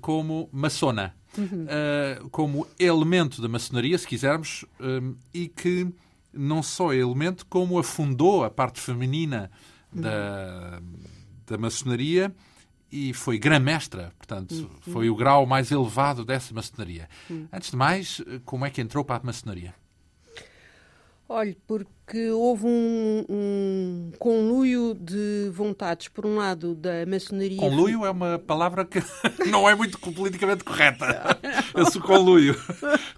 [0.00, 1.14] como maçona.
[1.38, 1.64] Uhum.
[1.64, 4.64] Uh, como elemento da maçonaria, se quisermos,
[5.32, 5.86] e que
[6.32, 9.50] não só é elemento, como afundou a parte feminina
[9.94, 10.02] uhum.
[10.02, 10.80] da,
[11.46, 12.34] da maçonaria
[12.94, 14.92] e foi grã-mestra, portanto, uhum.
[14.92, 17.08] foi o grau mais elevado dessa maçonaria.
[17.28, 17.48] Uhum.
[17.52, 19.74] Antes de mais, como é que entrou para a maçonaria?
[21.28, 23.73] Olhe, porque houve um, um,
[24.24, 27.58] conluio de vontades, por um lado, da maçonaria.
[27.58, 28.98] Conluio é uma palavra que
[29.50, 31.38] não é muito politicamente correta.
[31.76, 32.56] Esse conluio.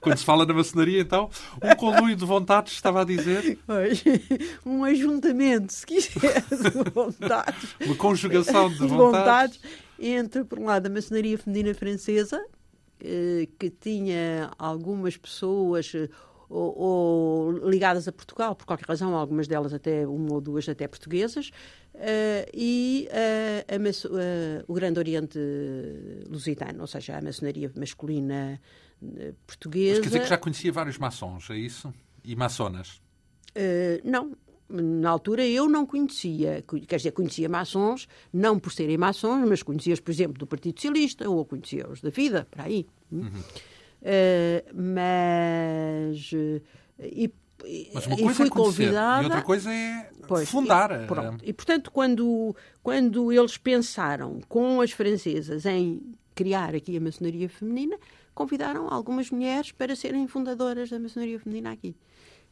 [0.00, 1.30] Quando se fala na maçonaria, então,
[1.62, 3.56] um conluio de vontades, estava a dizer.
[4.66, 7.76] Um ajuntamento, se quiser, de vontades.
[7.80, 8.96] Uma conjugação de vontades.
[8.96, 9.60] vontades
[10.00, 12.44] entre, por um lado, a maçonaria feminina francesa,
[13.00, 15.92] eh, que tinha algumas pessoas
[16.48, 20.86] ou, ou, ligadas a Portugal, por qualquer razão, algumas delas até, uma ou duas até
[20.86, 21.50] portuguesas,
[21.94, 25.38] uh, e uh, a, uh, o Grande Oriente
[26.28, 28.60] Lusitano, ou seja, a maçonaria masculina
[29.46, 30.00] portuguesa.
[30.00, 31.92] Mas quer dizer que já conhecia vários maçons, é isso?
[32.24, 33.00] E maçonas?
[34.04, 34.36] não,
[34.68, 40.00] na altura eu não conhecia, quer dizer, conhecia maçons, não por serem maçons, mas conhecia-os,
[40.00, 42.86] por exemplo, do Partido Socialista, ou conhecia-os da vida, para aí.
[43.10, 43.30] Uhum.
[44.06, 46.30] Uh, mas.
[47.00, 47.32] E,
[47.92, 49.22] mas uma coisa e fui é convidada.
[49.22, 51.02] E outra coisa é pois, fundar.
[51.02, 51.44] E, pronto.
[51.44, 56.00] e, portanto, quando, quando eles pensaram com as francesas em
[56.34, 57.98] criar aqui a maçonaria feminina,
[58.34, 61.96] convidaram algumas mulheres para serem fundadoras da maçonaria feminina aqui.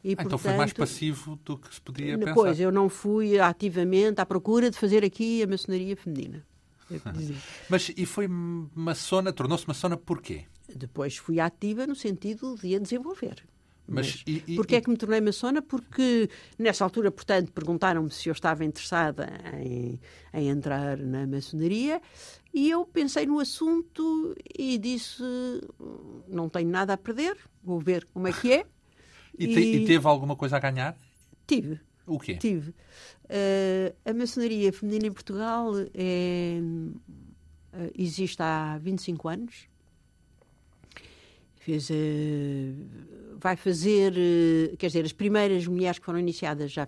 [0.03, 2.33] E, ah, portanto, então foi mais passivo do que se podia depois, pensar.
[2.35, 6.45] Pois, eu não fui ativamente à procura de fazer aqui a maçonaria feminina.
[7.69, 10.45] Mas e foi maçona, tornou-se maçona porquê?
[10.73, 13.43] Depois fui ativa no sentido de a desenvolver.
[13.87, 15.61] Mas, Mas e, porquê é que me tornei maçona?
[15.61, 19.29] Porque nessa altura, portanto, perguntaram-me se eu estava interessada
[19.61, 19.99] em,
[20.33, 22.01] em entrar na maçonaria
[22.51, 25.21] e eu pensei no assunto e disse:
[26.27, 28.65] não tenho nada a perder, vou ver como é que é.
[29.37, 30.97] E, te, e, teve alguma coisa a ganhar?
[31.45, 31.81] Tive.
[32.07, 32.37] O quê?
[32.37, 32.69] Tive.
[32.69, 36.57] Uh, a maçonaria feminina em Portugal é,
[37.73, 39.67] uh, existe há 25 anos.
[41.65, 41.89] Fez,
[43.39, 44.13] vai fazer,
[44.77, 46.87] quer dizer, as primeiras mulheres que foram iniciadas já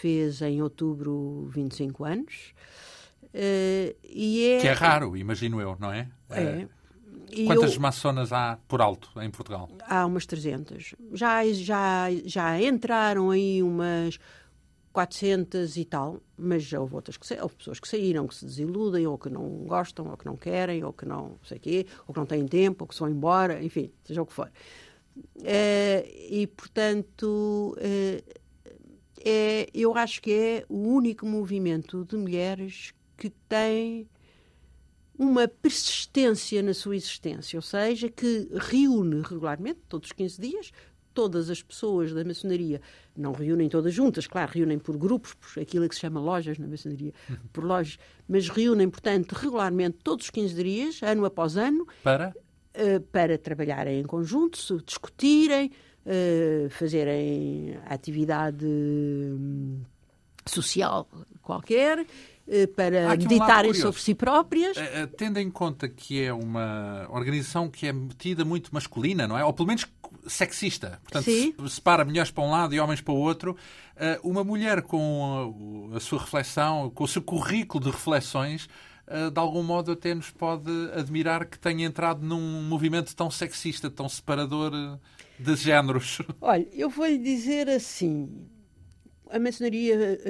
[0.00, 2.52] fez em outubro 25 anos.
[3.32, 6.08] e é, que é raro, imagino eu, não é?
[6.30, 6.66] É.
[7.46, 9.68] Quantas eu, maçonas há por alto em Portugal?
[9.86, 10.96] Há umas 300.
[11.12, 14.18] Já, já, já entraram aí umas
[14.96, 19.18] 400 e tal, mas houve outras que houve pessoas que saíram, que se desiludem, ou
[19.18, 22.24] que não gostam, ou que não querem, ou que não sei quê, ou que não
[22.24, 24.50] têm tempo, ou que se vão embora, enfim, seja o que for.
[25.44, 28.24] É, e, portanto, é,
[29.22, 34.08] é, eu acho que é o único movimento de mulheres que tem
[35.18, 40.72] uma persistência na sua existência, ou seja, que reúne regularmente, todos os 15 dias,
[41.16, 42.78] todas as pessoas da maçonaria,
[43.16, 46.66] não reúnem todas juntas, claro, reúnem por grupos, por aquilo que se chama lojas na
[46.68, 47.36] maçonaria, uhum.
[47.54, 47.98] por lojas,
[48.28, 52.34] mas reúnem, portanto, regularmente todos os 15 dias, ano após ano, para,
[52.74, 55.72] uh, para trabalharem em conjunto, se discutirem,
[56.04, 59.80] uh, fazerem atividade um,
[60.44, 61.08] social
[61.40, 62.06] qualquer
[62.48, 64.76] eh, para meditarem um sobre si próprias.
[64.76, 69.44] Uh, tendo em conta que é uma organização que é metida muito masculina, não é?
[69.44, 69.84] Ou pelo menos
[70.28, 71.00] sexista.
[71.02, 71.54] Portanto, Sim.
[71.68, 73.56] separa mulheres para um lado e homens para o outro.
[74.22, 78.68] Uma mulher com a, sua reflexão, com o seu currículo de reflexões,
[79.32, 84.08] de algum modo até nos pode admirar que tenha entrado num movimento tão sexista, tão
[84.08, 84.98] separador
[85.38, 86.18] de géneros.
[86.40, 88.28] Olha, eu vou-lhe dizer assim.
[89.30, 90.20] A maçonaria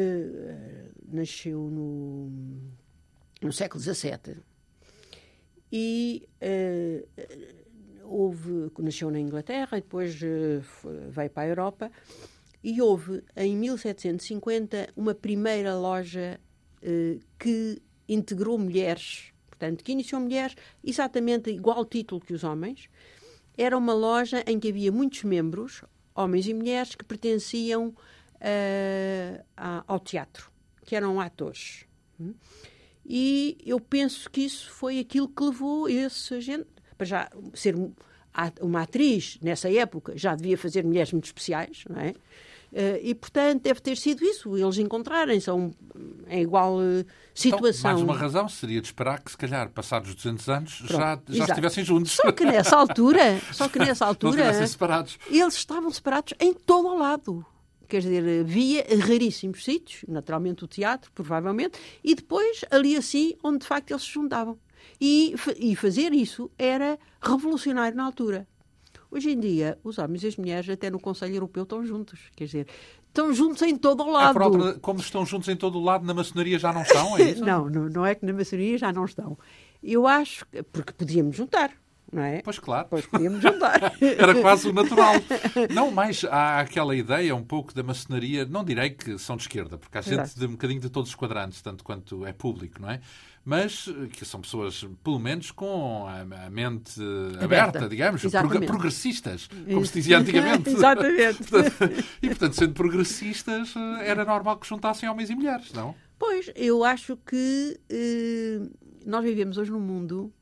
[1.10, 2.30] nasceu no,
[3.40, 4.36] no século XVII
[5.72, 7.08] e uh,
[8.04, 11.90] houve, nasceu na Inglaterra, depois uh, para a Europa
[12.62, 16.40] e houve em 1750 uma primeira loja
[16.82, 22.88] uh, que integrou mulheres, portanto, que iniciou mulheres exatamente igual título que os homens.
[23.58, 25.82] Era uma loja em que havia muitos membros,
[26.14, 27.94] homens e mulheres, que pertenciam
[29.56, 30.52] ao teatro
[30.86, 31.84] que eram atores.
[32.18, 32.32] Hum?
[33.04, 36.66] E eu penso que isso foi aquilo que levou esse gente
[36.96, 37.76] para já ser
[38.60, 42.14] uma atriz nessa época já devia fazer mulheres muito especiais, não é?
[42.72, 44.56] Eh, e, portanto, deve ter sido isso.
[44.56, 45.72] Eles encontrarem, são
[46.28, 47.92] em igual eh, situação.
[47.92, 51.38] Então, mais uma razão seria de esperar que, se calhar, passados 200 anos, Pronto, já,
[51.38, 52.12] já estivessem juntos.
[52.12, 54.52] Só que nessa altura, só que nessa altura,
[55.30, 57.46] eles estavam separados em todo o lado
[57.86, 63.66] quer dizer, via raríssimos sítios, naturalmente o teatro, provavelmente, e depois ali assim, onde de
[63.66, 64.58] facto eles se juntavam.
[65.00, 68.46] E, e fazer isso era revolucionário na altura.
[69.10, 72.20] Hoje em dia, os homens e as mulheres, até no Conselho Europeu, estão juntos.
[72.34, 72.66] Quer dizer,
[73.08, 74.34] estão juntos em todo o lado.
[74.34, 77.16] Própria, como estão juntos em todo o lado, na maçonaria já não estão?
[77.16, 79.38] É não, não, não é que na maçonaria já não estão.
[79.82, 81.72] Eu acho, que, porque podíamos juntar
[82.12, 82.40] não é?
[82.42, 82.86] Pois claro.
[82.88, 83.92] Pois podíamos juntar.
[84.00, 85.14] Era quase o natural.
[85.74, 89.76] Não, mas há aquela ideia um pouco da maçonaria, não direi que são de esquerda,
[89.76, 90.38] porque há gente Exato.
[90.38, 93.00] de um bocadinho de todos os quadrantes, tanto quanto é público, não é?
[93.44, 97.00] Mas que são pessoas, pelo menos, com a mente
[97.34, 98.66] aberta, aberta digamos, Exatamente.
[98.66, 100.70] progressistas, como se dizia antigamente.
[100.70, 101.44] Exatamente.
[102.22, 105.94] e, portanto, sendo progressistas, era normal que juntassem homens e mulheres, não?
[106.18, 108.60] Pois, eu acho que eh,
[109.04, 110.32] nós vivemos hoje num mundo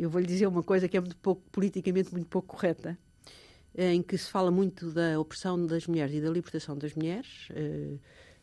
[0.00, 2.98] eu vou lhe dizer uma coisa que é muito pouco, politicamente muito pouco correta,
[3.76, 7.98] em que se fala muito da opressão das mulheres e da libertação das mulheres, eh,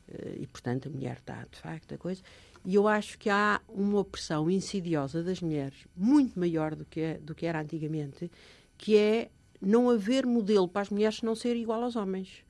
[0.08, 2.22] eh, e portanto a mulher está de facto a coisa,
[2.64, 7.34] e eu acho que há uma opressão insidiosa das mulheres muito maior do que, do
[7.34, 8.32] que era antigamente,
[8.78, 12.46] que é não haver modelo para as mulheres não ser igual aos homens.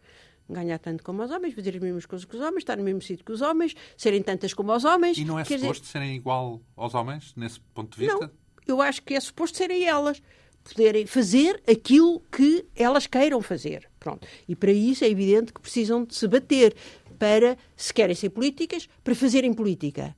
[0.49, 3.01] ganhar tanto como os homens, fazer as mesmas coisas que os homens, estar no mesmo
[3.01, 5.17] sítio que os homens, serem tantas como os homens.
[5.17, 8.27] E não é suposto dizer, serem igual aos homens, nesse ponto de vista?
[8.27, 10.21] Não, eu acho que é suposto serem elas
[10.63, 13.89] poderem fazer aquilo que elas queiram fazer.
[13.99, 14.27] Pronto.
[14.47, 16.75] E para isso é evidente que precisam de se bater
[17.17, 20.15] para, se querem ser políticas, para fazerem política.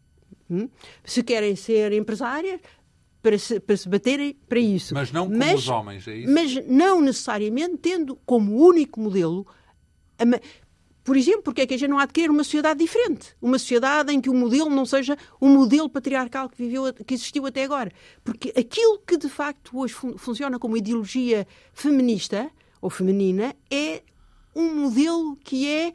[0.49, 0.67] Hum?
[1.03, 2.59] Se querem ser empresárias,
[3.21, 4.93] para se, para se baterem para isso.
[4.93, 6.31] Mas não como os homens, é isso?
[6.31, 9.45] Mas não necessariamente tendo como único modelo.
[10.17, 10.25] a
[11.09, 13.35] por exemplo, porque é que a gente não há de querer uma sociedade diferente?
[13.41, 17.47] Uma sociedade em que o modelo não seja o modelo patriarcal que, viveu, que existiu
[17.47, 17.91] até agora.
[18.23, 24.03] Porque aquilo que de facto hoje fun- funciona como ideologia feminista ou feminina é
[24.55, 25.93] um modelo que é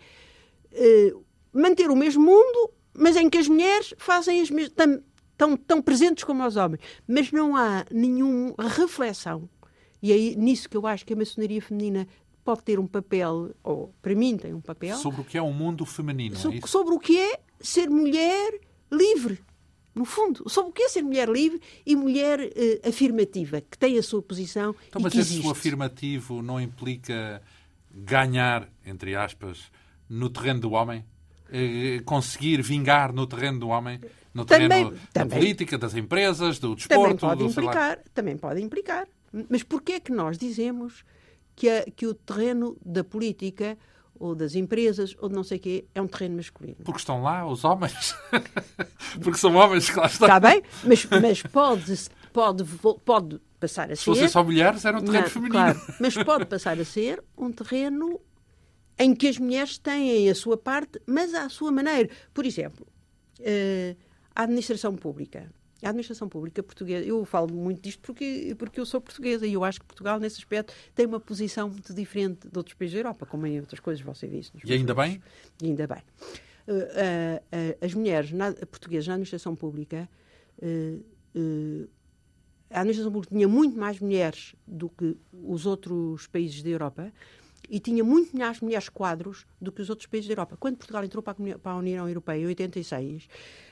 [0.73, 1.15] eh,
[1.53, 4.75] manter o mesmo mundo, mas em que as mulheres fazem as mesmas.
[5.37, 6.81] Tão, tão presentes como os homens.
[7.07, 9.49] Mas não há nenhuma reflexão.
[10.03, 12.05] E é nisso que eu acho que a maçonaria feminina
[12.45, 15.53] pode ter um papel, ou para mim tem um papel, Sobre o que é um
[15.53, 16.69] mundo feminino, é sobre, isso?
[16.69, 18.61] sobre o que é ser mulher
[18.93, 19.39] livre.
[19.95, 23.97] No fundo, sobre o que é ser mulher livre e mulher eh, afirmativa, que tem
[23.97, 27.41] a sua posição Então, mas que esse afirmativo não implica
[27.93, 29.71] ganhar, entre aspas,
[30.09, 31.05] no terreno do homem?
[31.51, 34.01] Eh, Conseguir vingar no terreno do homem?
[34.33, 35.39] No Também- terreno da também.
[35.39, 39.07] política, das empresas, do também desporto, pode do implicar, também pode implicar.
[39.49, 41.05] Mas porquê é que nós dizemos
[41.57, 43.77] que, a- que o terreno da política
[44.19, 46.77] ou das empresas ou de não sei o quê é um terreno masculino?
[46.85, 48.15] Porque estão lá os homens.
[49.23, 50.27] Porque são homens que lá estão.
[50.29, 50.63] Está bem?
[50.85, 51.95] Mas, mas pode,
[52.33, 52.65] pode,
[53.05, 54.11] pode passar a Se ser...
[54.11, 55.53] fossem só mulheres, era um terreno Não, feminino.
[55.53, 58.21] claro, mas pode passar a ser um terreno
[58.99, 62.09] em que as mulheres têm a sua parte, mas à sua maneira.
[62.33, 62.87] Por exemplo,
[63.41, 63.97] eh,
[64.35, 65.51] a administração pública.
[65.85, 69.63] A administração pública portuguesa, eu falo muito disto porque, porque eu sou portuguesa e eu
[69.63, 73.27] acho que Portugal, nesse aspecto, tem uma posição muito diferente de outros países da Europa,
[73.27, 74.51] como em outras coisas você disse.
[74.55, 75.23] nos E ainda bem?
[75.63, 76.03] e ainda bem.
[76.67, 80.09] Eh, eh, eh, as mulheres na, portuguesas na administração pública,
[80.63, 80.99] eh,
[82.71, 87.13] a administração pública tinha muito mais mulheres do que os outros países da Europa
[87.69, 90.57] e tinha muito mais mulheres quadros do que os outros países da Europa.
[90.59, 93.29] Quando Portugal entrou para a, União Europeia em 86,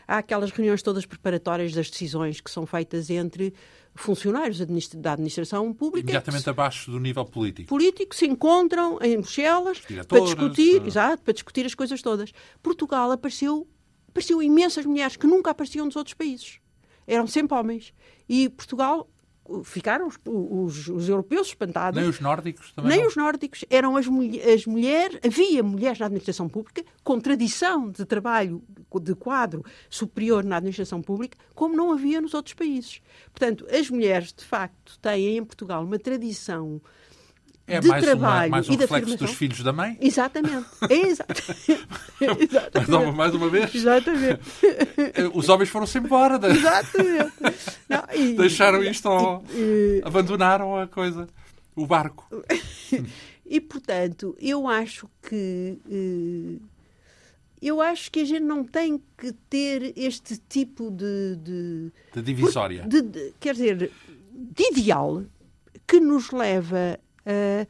[0.06, 3.54] há aquelas reuniões todas preparatórias das decisões que são feitas entre
[3.94, 4.58] funcionários
[4.94, 7.68] da administração pública Imediatamente abaixo do nível político.
[7.68, 10.86] políticos se encontram em Bruxelas para discutir, ah.
[10.86, 12.32] exato, para discutir as coisas todas.
[12.62, 13.68] Portugal apareceu,
[14.08, 16.58] apareceu imensas mulheres que nunca apareciam nos outros países.
[17.06, 17.92] Eram sempre homens.
[18.28, 19.08] E Portugal
[19.64, 22.00] ficaram os, os- os europeus espantados.
[22.00, 22.90] Nem os nórdicos também.
[22.92, 23.08] Nem não.
[23.08, 24.06] os nórdicos eram as,
[24.54, 28.62] as mulheres, havia mulheres na administração pública com tradição de trabalho
[29.02, 33.00] de quadro superior na administração pública, como não havia nos outros países.
[33.32, 36.80] Portanto, as mulheres, de facto, têm em Portugal uma tradição
[37.66, 39.96] É de mais, uma, trabalho mais um e reflexo dos filhos da mãe?
[40.00, 40.66] Exatamente.
[40.90, 40.96] É
[42.42, 42.74] exatamente.
[42.74, 43.74] Mais uma, mais uma vez?
[43.74, 44.40] Exatamente.
[44.98, 46.38] Eh, Os homens foram-se embora.
[46.38, 47.32] de- Exatamente.
[47.88, 49.44] Não, e- Deixaram isto ao...
[49.54, 51.26] e- Abandonaram a coisa.
[51.74, 52.28] O barco.
[53.46, 55.78] E, portanto, eu acho que.
[55.90, 56.58] eh,
[57.62, 61.36] eu acho que a gente não tem que ter este tipo de.
[61.36, 62.84] de De divisória.
[62.86, 63.90] de- de- quer dizer,
[64.32, 65.22] de ideal
[65.86, 67.66] que nos leva a,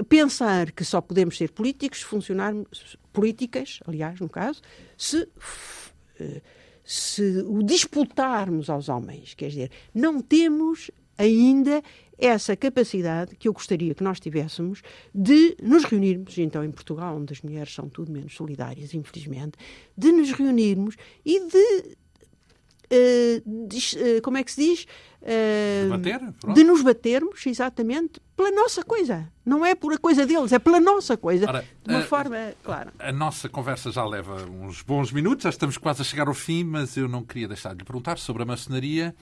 [0.00, 4.62] a pensar que só podemos ser políticos, funcionarmos políticas, aliás, no caso,
[4.96, 5.28] se,
[6.20, 6.40] eh,
[6.84, 9.34] se o disputarmos aos homens.
[9.34, 11.82] Quer dizer, não temos ainda
[12.16, 14.82] essa capacidade que eu gostaria que nós tivéssemos
[15.14, 19.52] de nos reunirmos, então em Portugal, onde as mulheres são tudo menos solidárias, infelizmente,
[19.96, 21.96] de nos reunirmos e de
[22.90, 24.86] eh, como é que se diz?
[25.82, 26.56] Debater, pronto.
[26.56, 29.30] de nos batermos, exatamente, pela nossa coisa.
[29.44, 31.48] Não é por a coisa deles, é pela nossa coisa.
[31.48, 32.92] Ora, de uma eh, forma clara.
[32.98, 36.64] A nossa conversa já leva uns bons minutos, já estamos quase a chegar ao fim,
[36.64, 39.14] mas eu não queria deixar de lhe perguntar sobre a maçonaria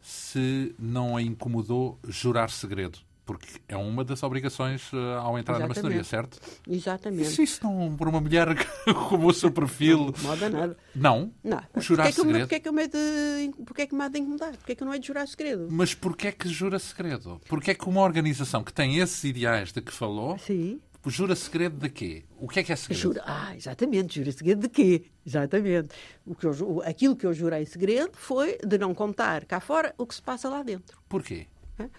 [0.00, 2.98] se não a incomodou jurar segredo.
[3.24, 5.68] Porque é uma das obrigações eh, ao entrar na Exatamente.
[5.76, 6.38] maçonaria, certo?
[6.68, 7.30] Exatamente.
[7.30, 8.48] Se isso não, por uma mulher
[9.08, 10.76] como o seu perfil, Não incomoda nada.
[10.94, 11.32] não?
[11.42, 11.62] Não.
[11.74, 12.40] O jurar Porquê é segredo?
[12.42, 14.52] Porquê é que eu me hei de, porquê é que me há de incomodar?
[14.56, 15.68] Porquê é que eu não hei de jurar segredo?
[15.70, 17.40] Mas porquê é que jura segredo?
[17.48, 20.78] Porquê é que uma organização que tem esses ideais de que falou, Sim.
[21.06, 22.24] jura segredo de quê?
[22.38, 23.00] O que é que é segredo?
[23.00, 25.04] Jura, ah, exatamente, jura segredo de quê?
[25.26, 25.88] Exatamente.
[26.26, 30.06] O que eu, aquilo que eu jurei segredo foi de não contar cá fora o
[30.06, 30.98] que se passa lá dentro.
[31.08, 31.46] Porquê?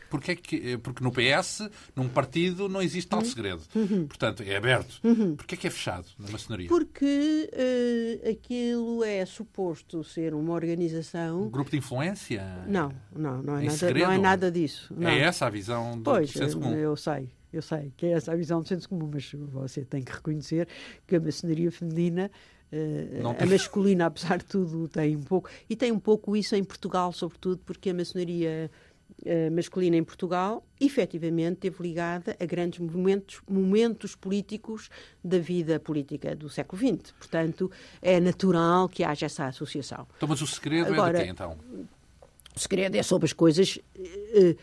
[0.09, 3.19] Porque, é que, eh, porque no PS, num partido, não existe Uhum.
[3.21, 3.61] tal segredo.
[4.07, 5.01] Portanto, é aberto.
[5.35, 6.67] Porquê é que é fechado na maçonaria?
[6.69, 11.49] Porque eh, aquilo é suposto ser uma Um organização.
[11.49, 12.43] grupo de influência?
[12.67, 14.05] Não, não, não é, Em nada, segredo?
[14.05, 14.93] não é nada disso.
[14.95, 15.09] Não.
[15.09, 16.73] É essa a visão do Pois, senso comum?
[16.75, 17.29] eu sei.
[17.51, 20.67] eu sei que é essa a visão do senso comum, mas você tem que reconhecer
[21.07, 22.31] que a maçonaria feminina
[22.73, 25.47] Uh, a masculina, apesar de tudo, tem um pouco.
[25.69, 28.84] E tem um pouco isso em Portugal, sobretudo, porque a maçonaria uh,
[29.51, 34.89] masculina em Portugal, efetivamente, esteve ligada a grandes momentos, momentos políticos
[35.23, 37.11] da vida política do século XX.
[37.13, 40.07] Portanto, é natural que haja essa associação.
[40.17, 41.57] Então, mas o segredo Agora, é de quê, então?
[42.55, 43.77] O segredo é sobre as coisas.
[43.97, 44.55] Uh,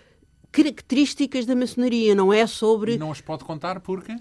[0.52, 2.98] características da maçonaria, não é sobre.
[2.98, 4.14] Não as pode contar porque?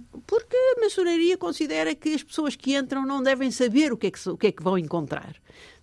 [0.81, 4.47] Maçonaria considera que as pessoas que entram não devem saber o que é que, que,
[4.47, 5.35] é que vão encontrar.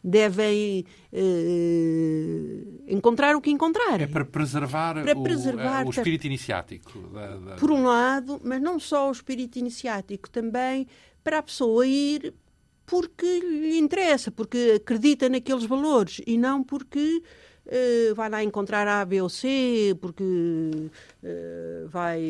[0.03, 4.01] Devem uh, encontrar o que encontrar.
[4.01, 6.99] É para preservar, para o, preservar o, espírito iniciático.
[7.09, 7.55] Da, da...
[7.57, 10.87] Por um lado, mas não só o espírito iniciático, também
[11.25, 12.35] para a pessoa ir
[12.87, 17.23] porque lhe interessa, porque acredita naqueles valores e não porque
[17.69, 22.21] uh, vai lá encontrar A, B ou C, porque uh, vai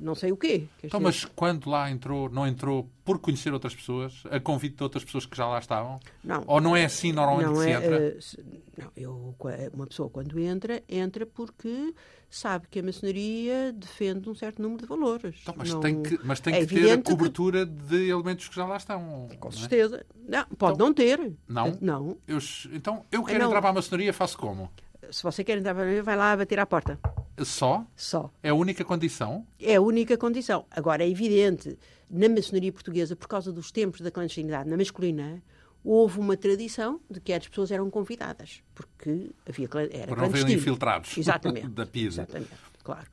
[0.00, 0.64] não sei o quê.
[0.82, 5.04] Então, mas quando lá entrou, não entrou por conhecer outras pessoas, a convite de outras
[5.04, 6.00] pessoas que já lá estavam?
[6.24, 6.42] Não.
[6.46, 8.42] Ou não é assim normalmente não que é, se entra?
[8.42, 9.34] Uh, não, eu,
[9.72, 11.94] uma pessoa quando entra, entra porque
[12.30, 15.36] sabe que a maçonaria defende um certo número de valores.
[15.42, 15.80] Então, mas, não...
[15.80, 17.72] tem que, mas tem é que ter a cobertura que...
[17.72, 19.28] de elementos que já lá estão.
[19.38, 19.52] Com é?
[19.52, 20.04] certeza.
[20.28, 21.32] Não, pode então, não ter.
[21.48, 21.78] Não?
[21.80, 22.18] Não.
[22.26, 22.38] Eu,
[22.72, 23.46] então, eu quero não.
[23.46, 24.70] entrar para a maçonaria, faço como?
[25.10, 26.98] Se você quer entrar para a maçonaria, vai lá bater à porta.
[27.44, 27.86] Só?
[27.94, 28.30] Só.
[28.42, 29.46] É a única condição?
[29.60, 30.64] É a única condição.
[30.70, 31.78] Agora, é evidente,
[32.10, 35.42] na maçonaria portuguesa, por causa dos tempos da clandestinidade na masculina,
[35.86, 40.56] houve uma tradição de que as pessoas eram convidadas, porque havia era Para não verem
[40.56, 41.68] infiltrados Exatamente.
[41.68, 42.06] da PIDE.
[42.08, 42.50] Exatamente,
[42.82, 43.06] claro.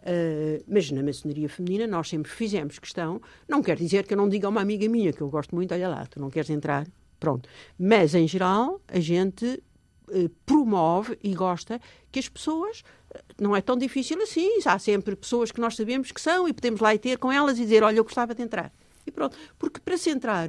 [0.00, 4.28] Uh, mas na maçonaria feminina nós sempre fizemos questão, não quer dizer que eu não
[4.28, 6.86] diga a uma amiga minha que eu gosto muito, olha lá, tu não queres entrar,
[7.20, 7.48] pronto.
[7.78, 9.62] Mas em geral a gente
[10.08, 11.78] uh, promove e gosta
[12.10, 12.80] que as pessoas
[13.14, 16.52] uh, não é tão difícil assim, há sempre pessoas que nós sabemos que são e
[16.52, 18.72] podemos lá ir ter com elas e dizer, olha, eu gostava de entrar.
[19.06, 20.48] E pronto, porque para se entrar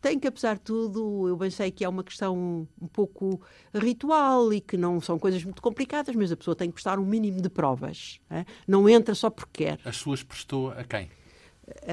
[0.00, 3.40] tem que, apesar de tudo, eu bem sei que é uma questão um pouco
[3.74, 7.04] ritual e que não são coisas muito complicadas, mas a pessoa tem que prestar um
[7.04, 8.20] mínimo de provas.
[8.30, 8.44] É?
[8.66, 9.80] Não entra só porque quer.
[9.84, 11.10] As suas prestou a quem?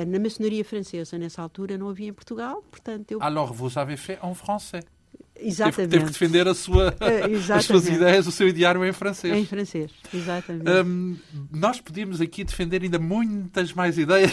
[0.08, 3.22] Na maçonaria francesa, nessa altura, não havia em Portugal, portanto eu...
[3.22, 4.84] Alors, vous avez fait en français.
[5.40, 5.76] Exatamente.
[5.76, 9.36] Teve, teve que defender a sua, uh, as suas ideias, o seu diário em francês.
[9.36, 10.70] Em francês, exatamente.
[10.70, 11.18] Um,
[11.52, 14.32] nós podíamos aqui defender ainda muitas mais ideias,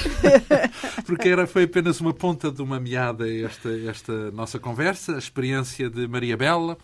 [1.07, 5.14] porque era, foi apenas uma ponta de uma meada esta, esta nossa conversa.
[5.14, 6.78] A experiência de Maria Bela,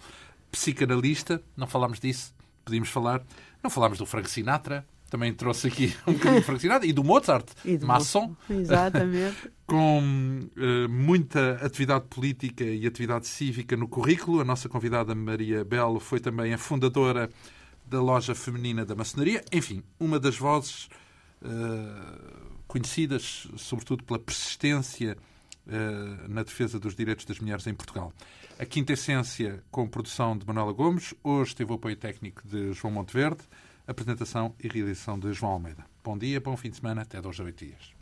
[0.50, 3.22] psicanalista, não falámos disso, podíamos falar.
[3.62, 7.76] Não falámos do Frank Sinatra, também trouxe aqui um bocadinho de e do Mozart, e
[7.76, 9.50] do maçom, exatamente.
[9.66, 14.40] com uh, muita atividade política e atividade cívica no currículo.
[14.40, 17.28] A nossa convidada Maria Belo foi também a fundadora
[17.86, 19.44] da loja feminina da maçonaria.
[19.52, 20.88] Enfim, uma das vozes
[21.42, 25.16] uh, conhecidas, sobretudo pela persistência
[25.66, 28.12] uh, na defesa dos direitos das mulheres em Portugal.
[28.58, 32.92] A Quinta Essência, com produção de Manuela Gomes, hoje teve o apoio técnico de João
[32.92, 33.40] Monteverde
[33.91, 35.84] apresentação e realização de João Almeida.
[36.03, 37.93] Bom dia, bom fim de semana, até dois a oito dias.